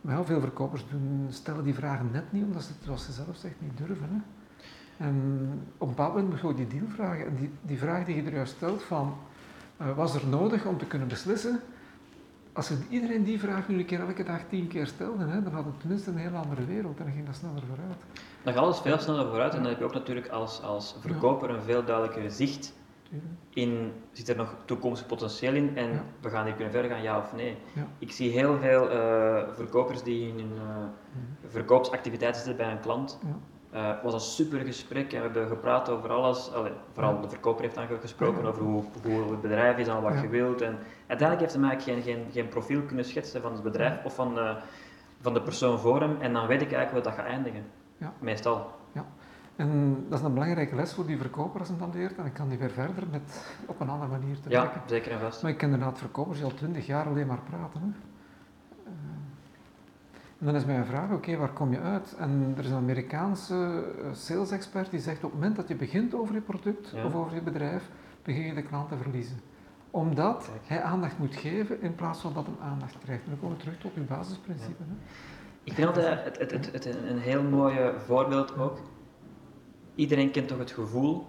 Maar 0.00 0.16
ja, 0.16 0.24
veel 0.24 0.40
verkopers 0.40 0.84
doen, 0.90 1.26
stellen 1.30 1.64
die 1.64 1.74
vragen 1.74 2.10
net 2.12 2.32
niet, 2.32 2.44
omdat 2.44 2.62
ze 2.62 2.72
het, 2.72 2.84
zoals 2.84 3.04
ze 3.04 3.12
zelf 3.12 3.36
zegt, 3.36 3.54
niet 3.58 3.76
durven. 3.76 4.08
Hè. 4.10 4.20
En 5.06 5.16
op 5.78 5.88
een 5.88 5.94
bepaald 5.94 6.12
moment 6.12 6.30
moet 6.30 6.40
je 6.40 6.46
ook 6.46 6.56
die 6.56 6.66
deal 6.66 6.88
vragen. 6.94 7.26
En 7.26 7.36
die, 7.36 7.50
die 7.62 7.78
vraag 7.78 8.04
die 8.04 8.16
je 8.16 8.22
er 8.22 8.34
juist 8.34 8.54
stelt 8.54 8.82
van, 8.82 9.14
uh, 9.80 9.96
was 9.96 10.14
er 10.14 10.26
nodig 10.26 10.66
om 10.66 10.78
te 10.78 10.86
kunnen 10.86 11.08
beslissen? 11.08 11.60
als 12.58 12.70
iedereen 12.88 13.24
die 13.24 13.40
vraag 13.40 13.68
nu 13.68 13.78
een 13.78 13.84
keer 13.84 14.00
elke 14.00 14.24
dag 14.24 14.40
tien 14.48 14.68
keer 14.68 14.86
stelde, 14.86 15.24
hè, 15.24 15.42
dan 15.42 15.52
had 15.52 15.64
het 15.64 15.80
tenminste 15.80 16.10
een 16.10 16.16
heel 16.16 16.34
andere 16.34 16.64
wereld 16.64 16.98
en 16.98 17.04
dan 17.04 17.12
ging 17.12 17.26
dat 17.26 17.36
sneller 17.36 17.62
vooruit. 17.68 17.98
Dan 18.42 18.52
gaat 18.52 18.62
alles 18.62 18.78
veel 18.78 18.98
sneller 18.98 19.28
vooruit 19.28 19.54
en 19.54 19.62
dan 19.62 19.70
heb 19.70 19.78
je 19.78 19.84
ook 19.84 19.92
natuurlijk 19.92 20.28
als, 20.28 20.62
als 20.62 20.96
verkoper 21.00 21.50
een 21.50 21.62
veel 21.62 21.84
duidelijker 21.84 22.30
zicht. 22.30 22.72
In, 23.54 23.92
zit 24.12 24.28
er 24.28 24.36
nog 24.36 24.54
toekomstig 24.64 25.06
potentieel 25.06 25.54
in 25.54 25.76
en 25.76 25.92
Ja. 25.92 26.04
we 26.20 26.28
gaan 26.30 26.44
hier 26.44 26.54
kunnen 26.54 26.72
verder 26.72 26.90
gaan, 26.90 27.02
ja 27.02 27.18
of 27.18 27.32
nee. 27.34 27.56
Ja. 27.72 27.86
Ik 27.98 28.12
zie 28.12 28.30
heel 28.30 28.58
veel 28.58 28.90
eh, 28.90 29.42
verkopers 29.54 30.02
die 30.02 30.28
in 30.28 30.34
hun 30.38 30.52
eh, 30.56 30.76
Mhm. 30.76 31.50
verkoopsactiviteiten 31.50 32.42
zitten 32.42 32.64
bij 32.64 32.72
een 32.74 32.80
klant. 32.80 33.18
Ja. 33.22 33.36
Eh, 33.70 33.86
het 33.94 34.02
was 34.02 34.14
een 34.14 34.20
super 34.20 34.60
gesprek 34.60 35.12
en 35.12 35.18
we 35.18 35.24
hebben 35.24 35.46
gepraat 35.48 35.88
over 35.88 36.10
alles. 36.10 36.52
Allee, 36.52 36.72
vooral 36.92 37.20
de 37.20 37.28
verkoper 37.28 37.62
heeft 37.62 37.74
dan 37.74 37.86
gesproken 38.00 38.46
over 38.46 38.62
hoe, 38.62 38.84
hoe 39.04 39.30
het 39.30 39.40
bedrijf 39.40 39.76
is 39.78 39.88
en 39.88 40.02
wat 40.02 40.20
je 40.20 40.28
wilt. 40.28 40.60
En 40.60 40.78
uiteindelijk 41.06 41.40
heeft 41.40 41.52
hij 41.52 41.60
mij 41.60 41.70
eigenlijk 41.70 42.04
geen, 42.06 42.14
geen, 42.14 42.32
geen 42.32 42.48
profiel 42.48 42.82
kunnen 42.82 43.04
schetsen 43.04 43.42
van 43.42 43.52
het 43.52 43.62
bedrijf 43.62 44.04
of 44.04 44.14
van, 44.14 44.38
eh, 44.38 44.56
van 45.20 45.34
de 45.34 45.42
persoon 45.42 45.78
voor 45.78 46.00
hem. 46.00 46.16
En 46.20 46.32
dan 46.32 46.46
weet 46.46 46.62
ik 46.62 46.72
eigenlijk 46.72 47.04
waar 47.04 47.14
dat 47.14 47.24
gaat 47.24 47.32
eindigen. 47.32 47.64
Ja. 47.96 48.12
Meestal. 48.18 48.66
En 49.58 49.96
dat 50.08 50.18
is 50.18 50.24
een 50.24 50.32
belangrijke 50.32 50.74
les 50.74 50.92
voor 50.92 51.06
die 51.06 51.18
verkoper 51.18 51.60
als 51.60 51.68
hij 51.68 51.78
dat 51.78 51.94
leert 51.94 52.16
en 52.16 52.26
ik 52.26 52.32
kan 52.32 52.48
die 52.48 52.58
weer 52.58 52.70
verder 52.70 53.04
met 53.10 53.54
op 53.66 53.80
een 53.80 53.88
andere 53.88 54.10
manier 54.10 54.40
te 54.40 54.50
Ja, 54.50 54.60
werken. 54.62 54.80
zeker 54.86 55.12
en 55.12 55.20
vast. 55.20 55.42
Maar 55.42 55.50
ik 55.50 55.56
ken 55.58 55.70
inderdaad 55.70 55.98
verkopers 55.98 56.36
die 56.38 56.46
al 56.46 56.54
twintig 56.54 56.86
jaar 56.86 57.06
alleen 57.06 57.26
maar 57.26 57.40
praten. 57.50 57.80
Hè. 57.80 57.86
Eh, 58.84 58.92
en 60.38 60.46
dan 60.46 60.54
is 60.54 60.64
mijn 60.64 60.84
vraag, 60.84 61.10
oké, 61.12 61.36
waar 61.36 61.52
kom 61.52 61.72
je 61.72 61.80
uit? 61.80 62.14
En 62.18 62.54
er 62.56 62.64
is 62.64 62.70
een 62.70 62.76
Amerikaanse 62.76 63.84
eh, 64.02 64.12
sales 64.12 64.50
expert 64.50 64.90
die 64.90 65.00
zegt 65.00 65.16
op 65.24 65.30
het 65.30 65.32
moment 65.40 65.56
dat 65.56 65.68
je 65.68 65.74
begint 65.74 66.14
over 66.14 66.34
je 66.34 66.40
product 66.40 66.90
Ja. 66.94 67.04
of 67.04 67.14
over 67.14 67.34
je 67.34 67.42
bedrijf, 67.42 67.90
begin 68.22 68.42
je 68.46 68.54
de 68.54 68.62
klant 68.62 68.88
te 68.88 68.96
verliezen. 68.96 69.40
Omdat 69.90 70.44
Kijk. 70.52 70.68
hij 70.68 70.82
aandacht 70.82 71.18
moet 71.18 71.36
geven 71.36 71.82
in 71.82 71.94
plaats 71.94 72.20
van 72.20 72.32
dat 72.32 72.46
hem 72.46 72.56
aandacht 72.62 72.98
krijgt. 72.98 73.24
En 73.24 73.30
dan 73.30 73.38
komen 73.40 73.56
we 73.56 73.62
terug 73.62 73.78
tot 73.78 73.94
uw 73.94 74.04
basisprincipe. 74.04 74.82
Hè. 74.82 74.94
Ik 75.64 75.72
vind 75.72 75.86
altijd 75.86 76.24
het, 76.24 76.38
het, 76.38 76.50
het, 76.50 76.72
het 76.72 76.86
een 76.86 77.18
heel 77.18 77.42
mooi 77.42 77.76
voorbeeld 78.06 78.58
ook. 78.58 78.78
Iedereen 79.98 80.30
kent 80.30 80.48
toch 80.48 80.58
het 80.58 80.70
gevoel, 80.70 81.26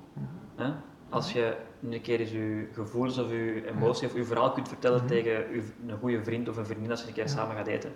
hè? 0.55 0.71
als 1.09 1.31
je 1.31 1.57
een 1.89 2.01
keer 2.01 2.19
eens 2.19 2.31
je 2.31 2.67
gevoelens 2.73 3.17
of 3.17 3.29
je 3.29 3.67
emotie 3.67 4.07
of 4.07 4.15
je 4.15 4.23
verhaal 4.23 4.51
kunt 4.51 4.67
vertellen 4.67 5.05
tegen 5.05 5.45
een 5.87 5.97
goede 5.99 6.23
vriend 6.23 6.49
of 6.49 6.57
een 6.57 6.65
vriendin 6.65 6.91
als 6.91 7.01
je 7.01 7.07
een 7.07 7.13
keer 7.13 7.29
samen 7.29 7.55
gaat 7.55 7.67
eten. 7.67 7.91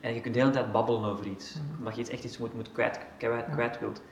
En 0.00 0.14
je 0.14 0.20
kunt 0.20 0.34
de 0.34 0.40
hele 0.40 0.52
tijd 0.52 0.72
babbelen 0.72 1.04
over 1.04 1.26
iets, 1.26 1.60
omdat 1.78 1.94
je 1.94 2.00
iets, 2.00 2.10
echt 2.10 2.24
iets 2.24 2.38
moet, 2.38 2.54
moet 2.54 2.72
kwijt, 2.72 3.00
kwijt, 3.52 3.78
wilt. 3.80 4.02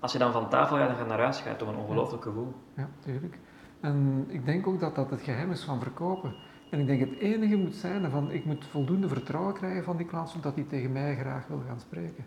Als 0.00 0.12
je 0.12 0.18
dan 0.18 0.32
van 0.32 0.48
tafel 0.48 0.76
gaat 0.76 0.88
en 0.88 0.96
gaat 0.96 1.08
naar 1.08 1.20
huis, 1.20 1.36
gaat 1.36 1.48
het 1.48 1.58
toch 1.58 1.68
een 1.68 1.76
ongelooflijk 1.76 2.22
gevoel. 2.22 2.54
Ja, 2.76 2.88
tuurlijk. 2.98 3.38
En 3.80 4.24
ik 4.28 4.44
denk 4.44 4.66
ook 4.66 4.80
dat 4.80 4.94
dat 4.94 5.10
het 5.10 5.22
geheim 5.22 5.50
is 5.50 5.64
van 5.64 5.80
verkopen. 5.80 6.34
En 6.70 6.80
ik 6.80 6.86
denk 6.86 7.00
het 7.00 7.18
enige 7.18 7.56
moet 7.56 7.74
zijn 7.74 8.10
van 8.10 8.30
ik 8.30 8.44
moet 8.44 8.64
voldoende 8.64 9.08
vertrouwen 9.08 9.54
krijgen 9.54 9.84
van 9.84 9.96
die 9.96 10.06
klant 10.06 10.28
zodat 10.28 10.54
hij 10.54 10.64
tegen 10.64 10.92
mij 10.92 11.16
graag 11.16 11.46
wil 11.46 11.62
gaan 11.66 11.80
spreken. 11.80 12.24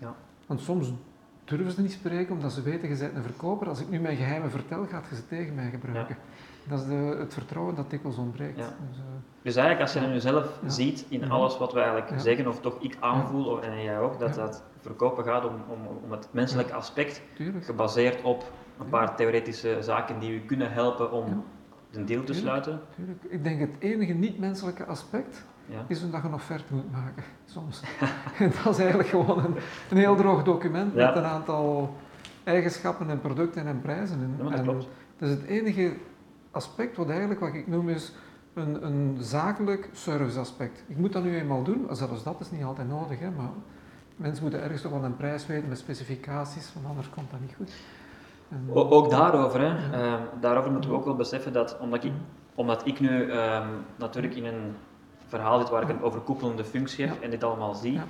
Ja. 0.00 0.14
Want 0.46 0.60
soms 0.60 0.92
durven 1.48 1.72
ze 1.72 1.80
niet 1.80 1.92
spreken 1.92 2.34
omdat 2.34 2.52
ze 2.52 2.62
weten, 2.62 2.88
je 2.88 2.96
bent 2.96 3.16
een 3.16 3.22
verkoper. 3.22 3.68
Als 3.68 3.80
ik 3.80 3.88
nu 3.88 4.00
mijn 4.00 4.16
geheimen 4.16 4.50
vertel, 4.50 4.86
gaat 4.86 5.06
je 5.10 5.14
ze 5.16 5.26
tegen 5.26 5.54
mij 5.54 5.70
gebruiken. 5.70 6.16
Dat 6.68 6.80
is 6.80 6.86
de, 6.86 7.16
het 7.18 7.34
vertrouwen 7.34 7.74
dat 7.74 7.90
dikwijls 7.90 8.16
ontbreekt. 8.18 8.58
Ja. 8.58 8.64
Dus, 8.88 8.98
eh, 8.98 9.04
Dus 9.42 9.56
eigenlijk 9.56 9.80
als 9.80 9.92
je 9.92 10.00
dan 10.00 10.12
jezelf 10.12 10.58
ziet 10.66 11.04
in 11.08 11.20
Mhm. 11.20 11.30
alles 11.30 11.58
wat 11.58 11.72
we 11.72 11.80
eigenlijk 11.80 12.20
zeggen, 12.20 12.46
of 12.48 12.60
toch 12.60 12.76
ik 12.82 12.96
aanvoel, 13.00 13.44
of- 13.44 13.60
en 13.60 13.82
jij 13.82 13.98
ook, 14.00 14.18
dat 14.18 14.34
dat 14.34 14.62
verkopen 14.80 15.24
gaat 15.24 15.44
om, 15.44 15.54
om, 15.68 15.78
om 16.04 16.10
het 16.12 16.28
menselijke 16.30 16.74
aspect, 16.74 17.22
tuurlijk. 17.34 17.64
gebaseerd 17.64 18.22
op 18.22 18.52
een 18.78 18.88
paar 18.88 19.16
theoretische 19.16 19.76
zaken 19.80 20.18
die 20.18 20.30
u 20.32 20.40
kunnen 20.40 20.72
helpen 20.72 21.12
om 21.12 21.24
een 21.92 22.06
deal 22.06 22.06
te 22.06 22.32
Tuurlijk. 22.32 22.38
sluiten. 22.38 22.80
tuurlijk. 22.96 23.22
Ik 23.28 23.44
denk 23.44 23.60
het 23.60 23.70
enige 23.78 24.12
niet-menselijke 24.12 24.84
aspect 24.84 25.44
Ja. 25.70 25.84
is 25.86 26.02
omdat 26.02 26.20
je 26.22 26.28
een 26.28 26.34
offerte 26.34 26.74
moet 26.74 26.92
maken, 26.92 27.22
soms. 27.44 27.82
en 28.38 28.52
dat 28.64 28.72
is 28.74 28.78
eigenlijk 28.78 29.08
gewoon 29.08 29.44
een, 29.44 29.54
een 29.90 29.96
heel 29.96 30.16
droog 30.16 30.42
document 30.42 30.94
Ja. 30.94 31.06
met 31.06 31.16
een 31.16 31.24
aantal 31.30 31.94
eigenschappen 32.44 33.10
en 33.10 33.20
producten 33.20 33.66
en 33.66 33.80
prijzen. 33.80 34.20
in. 34.20 34.34
Ja, 34.38 34.42
dat 34.50 34.58
en 34.58 34.62
klopt. 34.64 34.86
Dat 35.18 35.28
is 35.28 35.34
het 35.34 35.44
enige 35.44 35.92
aspect 36.50 36.96
wat 36.96 37.08
eigenlijk, 37.10 37.40
wat 37.40 37.54
ik 37.54 37.66
noem, 37.66 37.88
is 37.88 38.12
een, 38.54 38.86
een 38.86 39.16
zakelijk 39.20 39.88
serviceaspect. 39.92 40.84
Ik 40.86 40.96
moet 40.96 41.12
dat 41.12 41.22
nu 41.24 41.36
eenmaal 41.38 41.62
doen, 41.62 41.86
zelfs 41.90 42.22
dat 42.22 42.40
is 42.40 42.50
niet 42.50 42.64
altijd 42.64 42.88
nodig, 42.88 43.18
hè, 43.18 43.30
maar 43.30 43.48
mensen 44.16 44.42
moeten 44.42 44.62
ergens 44.62 44.82
toch 44.82 44.92
wel 44.92 45.04
een 45.04 45.16
prijs 45.16 45.46
weten 45.46 45.68
met 45.68 45.78
specificaties, 45.78 46.72
want 46.74 46.86
anders 46.86 47.10
komt 47.10 47.30
dat 47.30 47.40
niet 47.40 47.54
goed. 47.56 47.72
En- 48.48 48.68
O- 48.72 48.88
ook 48.90 49.10
daarover, 49.10 49.60
hè. 49.60 49.92
Ehm, 49.92 50.22
daarover 50.40 50.70
moeten 50.72 50.90
we 50.90 50.96
ook 50.96 51.04
wel 51.04 51.16
beseffen 51.16 51.52
dat, 51.52 51.78
omdat 51.80 52.04
ik, 52.04 52.12
omdat 52.54 52.86
ik 52.86 53.00
nu 53.00 53.30
ehm, 53.30 53.68
natuurlijk 53.98 54.34
in 54.34 54.44
een 54.44 54.74
verhaal 55.28 55.58
zit 55.60 55.68
waar 55.68 55.82
ik 55.82 55.88
een 55.88 56.02
overkoepelende 56.02 56.64
functie 56.64 57.06
heb 57.06 57.22
en 57.22 57.30
dit 57.30 57.44
allemaal 57.44 57.74
zie, 57.74 58.00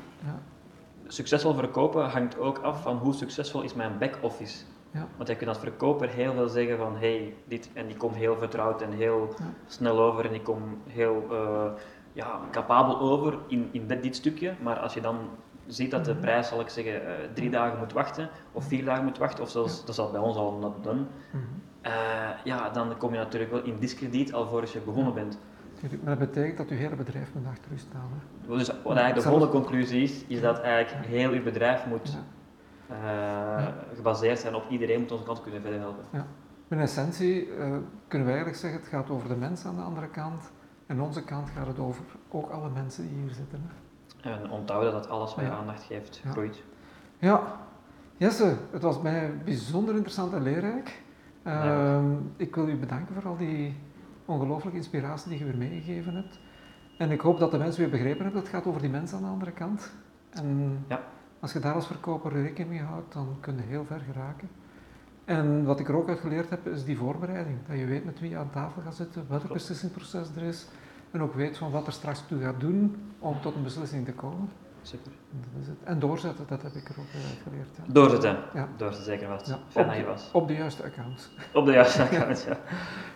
succesvol 1.06 1.54
verkopen 1.54 2.04
hangt 2.10 2.38
ook 2.38 2.58
af 2.58 2.82
van 2.82 2.96
hoe 2.96 3.14
succesvol 3.14 3.62
is 3.62 3.74
mijn 3.74 3.98
back-office. 3.98 4.64
ja, 4.90 5.06
Want 5.16 5.28
je 5.28 5.36
kunt 5.36 5.48
als 5.48 5.58
verkoper 5.58 6.08
heel 6.08 6.32
veel 6.32 6.48
zeggen 6.48 6.76
van 6.78 6.96
hey, 6.96 7.34
dit 7.44 7.70
en 7.74 7.88
ik 7.88 7.98
kom 7.98 8.12
heel 8.12 8.36
vertrouwd 8.36 8.82
en 8.82 8.92
heel 8.92 9.34
Ja. 9.38 9.44
snel 9.66 9.98
over 10.00 10.24
en 10.26 10.34
ik 10.34 10.44
kom 10.44 10.78
heel 10.86 11.26
eh, 11.30 11.64
ja, 12.12 12.40
capabel 12.50 13.00
over 13.00 13.38
in, 13.46 13.68
in 13.72 13.86
dit, 13.86 14.02
dit 14.02 14.16
stukje. 14.16 14.54
Maar 14.62 14.78
als 14.78 14.94
je 14.94 15.00
dan 15.00 15.16
ziet 15.66 15.90
dat 15.90 16.04
de 16.04 16.12
Mhm. 16.12 16.20
prijs, 16.20 16.48
zal 16.48 16.60
ik 16.60 16.68
zeggen, 16.68 17.06
eh, 17.06 17.12
drie 17.34 17.50
dagen 17.50 17.78
moet 17.78 17.92
wachten 17.92 18.28
of 18.52 18.64
vier 18.64 18.84
dagen 18.84 19.04
moet 19.04 19.18
wachten, 19.18 19.42
of 19.44 19.50
zelfs, 19.50 19.74
Ja. 19.74 19.80
dat 19.80 19.88
is 19.88 19.98
al 19.98 20.10
bij 20.10 20.20
ons 20.20 20.36
al 20.36 20.52
not 20.52 20.84
done, 20.84 21.00
mhm. 21.32 21.42
eh, 21.80 21.92
ja, 22.44 22.68
dan 22.70 22.96
kom 22.96 23.12
je 23.12 23.18
natuurlijk 23.18 23.50
wel 23.52 23.62
in 23.62 23.78
diskrediet 23.78 24.32
alvorens 24.34 24.72
je 24.72 24.80
begonnen 24.80 25.14
bent. 25.14 25.38
Maar 25.82 26.18
dat 26.18 26.18
betekent 26.18 26.56
dat 26.58 26.68
je 26.68 26.74
hele 26.74 26.96
bedrijf 26.96 27.30
moet 27.34 27.46
achter 27.46 27.72
u 27.72 27.78
staan. 27.78 28.08
Hè. 28.12 28.56
Dus 28.56 28.66
wat 28.68 28.96
eigenlijk 28.96 29.14
de 29.14 29.22
volgende 29.22 29.48
conclusie 29.52 30.02
is, 30.02 30.24
is 30.26 30.40
dat 30.40 30.60
eigenlijk 30.60 31.06
heel 31.06 31.32
je 31.32 31.40
bedrijf 31.42 31.86
moet 31.86 32.16
Ja. 32.88 33.58
eh, 33.58 33.66
gebaseerd 33.96 34.38
zijn 34.38 34.54
op 34.54 34.64
iedereen 34.70 35.00
moet 35.00 35.12
onze 35.12 35.24
kant 35.24 35.42
kunnen 35.42 35.60
verder 35.60 35.80
helpen. 35.80 36.04
In 36.68 36.78
essentie 36.78 37.42
eh, 37.54 37.56
kunnen 38.08 38.26
we 38.26 38.32
eigenlijk 38.32 38.56
zeggen, 38.62 38.80
het 38.80 38.88
gaat 38.88 39.10
over 39.10 39.28
de 39.28 39.36
mensen 39.36 39.68
aan 39.70 39.76
de 39.76 39.82
andere 39.82 40.08
kant. 40.08 40.50
En 40.86 41.00
onze 41.00 41.24
kant 41.24 41.50
gaat 41.50 41.66
het 41.66 41.78
over 41.78 42.02
ook 42.30 42.50
alle 42.50 42.68
mensen 42.70 43.08
die 43.08 43.18
hier 43.22 43.34
zitten. 43.34 43.62
Hè. 44.20 44.30
En 44.30 44.50
onthouden 44.50 44.92
dat 44.92 45.08
alles 45.08 45.34
wat 45.34 45.44
je 45.44 45.50
Ja. 45.50 45.56
aandacht 45.56 45.82
geeft, 45.82 46.20
Ja. 46.24 46.30
groeit. 46.30 46.62
Ja, 47.18 47.42
Jesse, 48.16 48.56
het 48.70 48.82
was 48.82 49.00
mij 49.02 49.32
bijzonder 49.44 49.94
interessant 49.94 50.32
en 50.32 50.42
leerrijk. 50.42 51.02
Ehm, 51.42 52.04
ik 52.36 52.54
wil 52.54 52.68
u 52.68 52.76
bedanken 52.76 53.14
voor 53.14 53.30
al 53.30 53.36
die 53.36 53.76
ongelooflijke 54.28 54.78
inspiratie 54.78 55.30
die 55.30 55.38
je 55.38 55.44
weer 55.44 55.56
meegegeven 55.56 56.14
hebt. 56.14 56.38
En 56.98 57.10
ik 57.10 57.20
hoop 57.20 57.38
dat 57.38 57.50
de 57.50 57.58
mensen 57.58 57.80
weer 57.80 57.90
begrepen 57.90 58.24
hebben 58.24 58.34
dat 58.34 58.42
het 58.42 58.52
gaat 58.52 58.66
over 58.66 58.80
die 58.80 58.90
mensen 58.90 59.16
aan 59.16 59.22
de 59.22 59.28
andere 59.28 59.52
kant. 59.52 59.92
En 60.30 60.78
Ja. 60.88 61.00
als 61.40 61.52
je 61.52 61.58
daar 61.58 61.74
als 61.74 61.86
verkoper 61.86 62.32
rekening 62.32 62.70
mee 62.70 62.80
houdt, 62.82 63.12
dan 63.12 63.36
kun 63.40 63.56
je 63.56 63.62
heel 63.62 63.84
ver 63.84 64.00
geraken. 64.12 64.48
En 65.24 65.64
wat 65.64 65.80
ik 65.80 65.88
er 65.88 65.94
ook 65.96 66.08
uit 66.08 66.18
geleerd 66.20 66.50
heb, 66.50 66.66
is 66.66 66.84
die 66.84 66.96
voorbereiding. 66.96 67.58
Dat 67.68 67.78
je 67.78 67.84
weet 67.86 68.04
met 68.04 68.20
wie 68.20 68.30
je 68.30 68.36
aan 68.36 68.50
tafel 68.50 68.82
gaat 68.82 68.94
zitten, 68.94 69.24
welk 69.28 69.40
Klopt. 69.40 69.54
beslissingsproces 69.54 70.28
er 70.36 70.42
is. 70.42 70.66
En 71.10 71.22
ook 71.22 71.34
weet 71.34 71.56
van 71.58 71.70
wat 71.70 71.86
er 71.86 71.92
straks 71.92 72.26
toe 72.26 72.40
gaat 72.40 72.60
doen 72.60 72.96
om 73.18 73.40
tot 73.40 73.54
een 73.54 73.62
beslissing 73.62 74.04
te 74.04 74.12
komen. 74.12 74.48
Super. 74.88 75.12
En 75.32 75.40
Dat 75.52 75.62
is 75.62 75.66
het. 75.68 75.76
En 75.84 75.98
doorzetten, 75.98 76.44
dat 76.48 76.62
heb 76.62 76.74
ik 76.74 76.88
er 76.88 76.94
ook 76.98 77.06
uit 77.14 77.38
geleerd. 77.42 77.68
Ja. 77.76 77.92
Doorzetten. 77.92 78.36
Ja. 78.54 78.68
Doorzetten 78.76 79.04
zeker 79.12 79.28
vast. 79.28 79.46
Ja. 79.46 79.58
Fijn 79.68 79.86
dat 79.86 79.96
je 79.96 80.04
was. 80.04 80.30
op 80.32 80.48
de 80.48 80.54
juiste 80.54 80.82
account. 80.84 81.30
Op 81.52 81.66
de 81.66 81.72
juiste 81.72 82.02
account, 82.06 82.46
ja. 82.48 82.56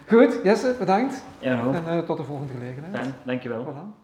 Goed, 0.09 0.41
Jesse, 0.45 0.75
bedankt. 0.79 1.25
Ja. 1.39 1.73
En 1.73 1.87
eh, 1.87 1.99
tot 1.99 2.17
de 2.17 2.25
volgende 2.25 2.53
gelegenheid. 2.53 2.97
Fijn, 2.97 3.15
dankjewel. 3.23 3.65
Voilà. 3.65 4.02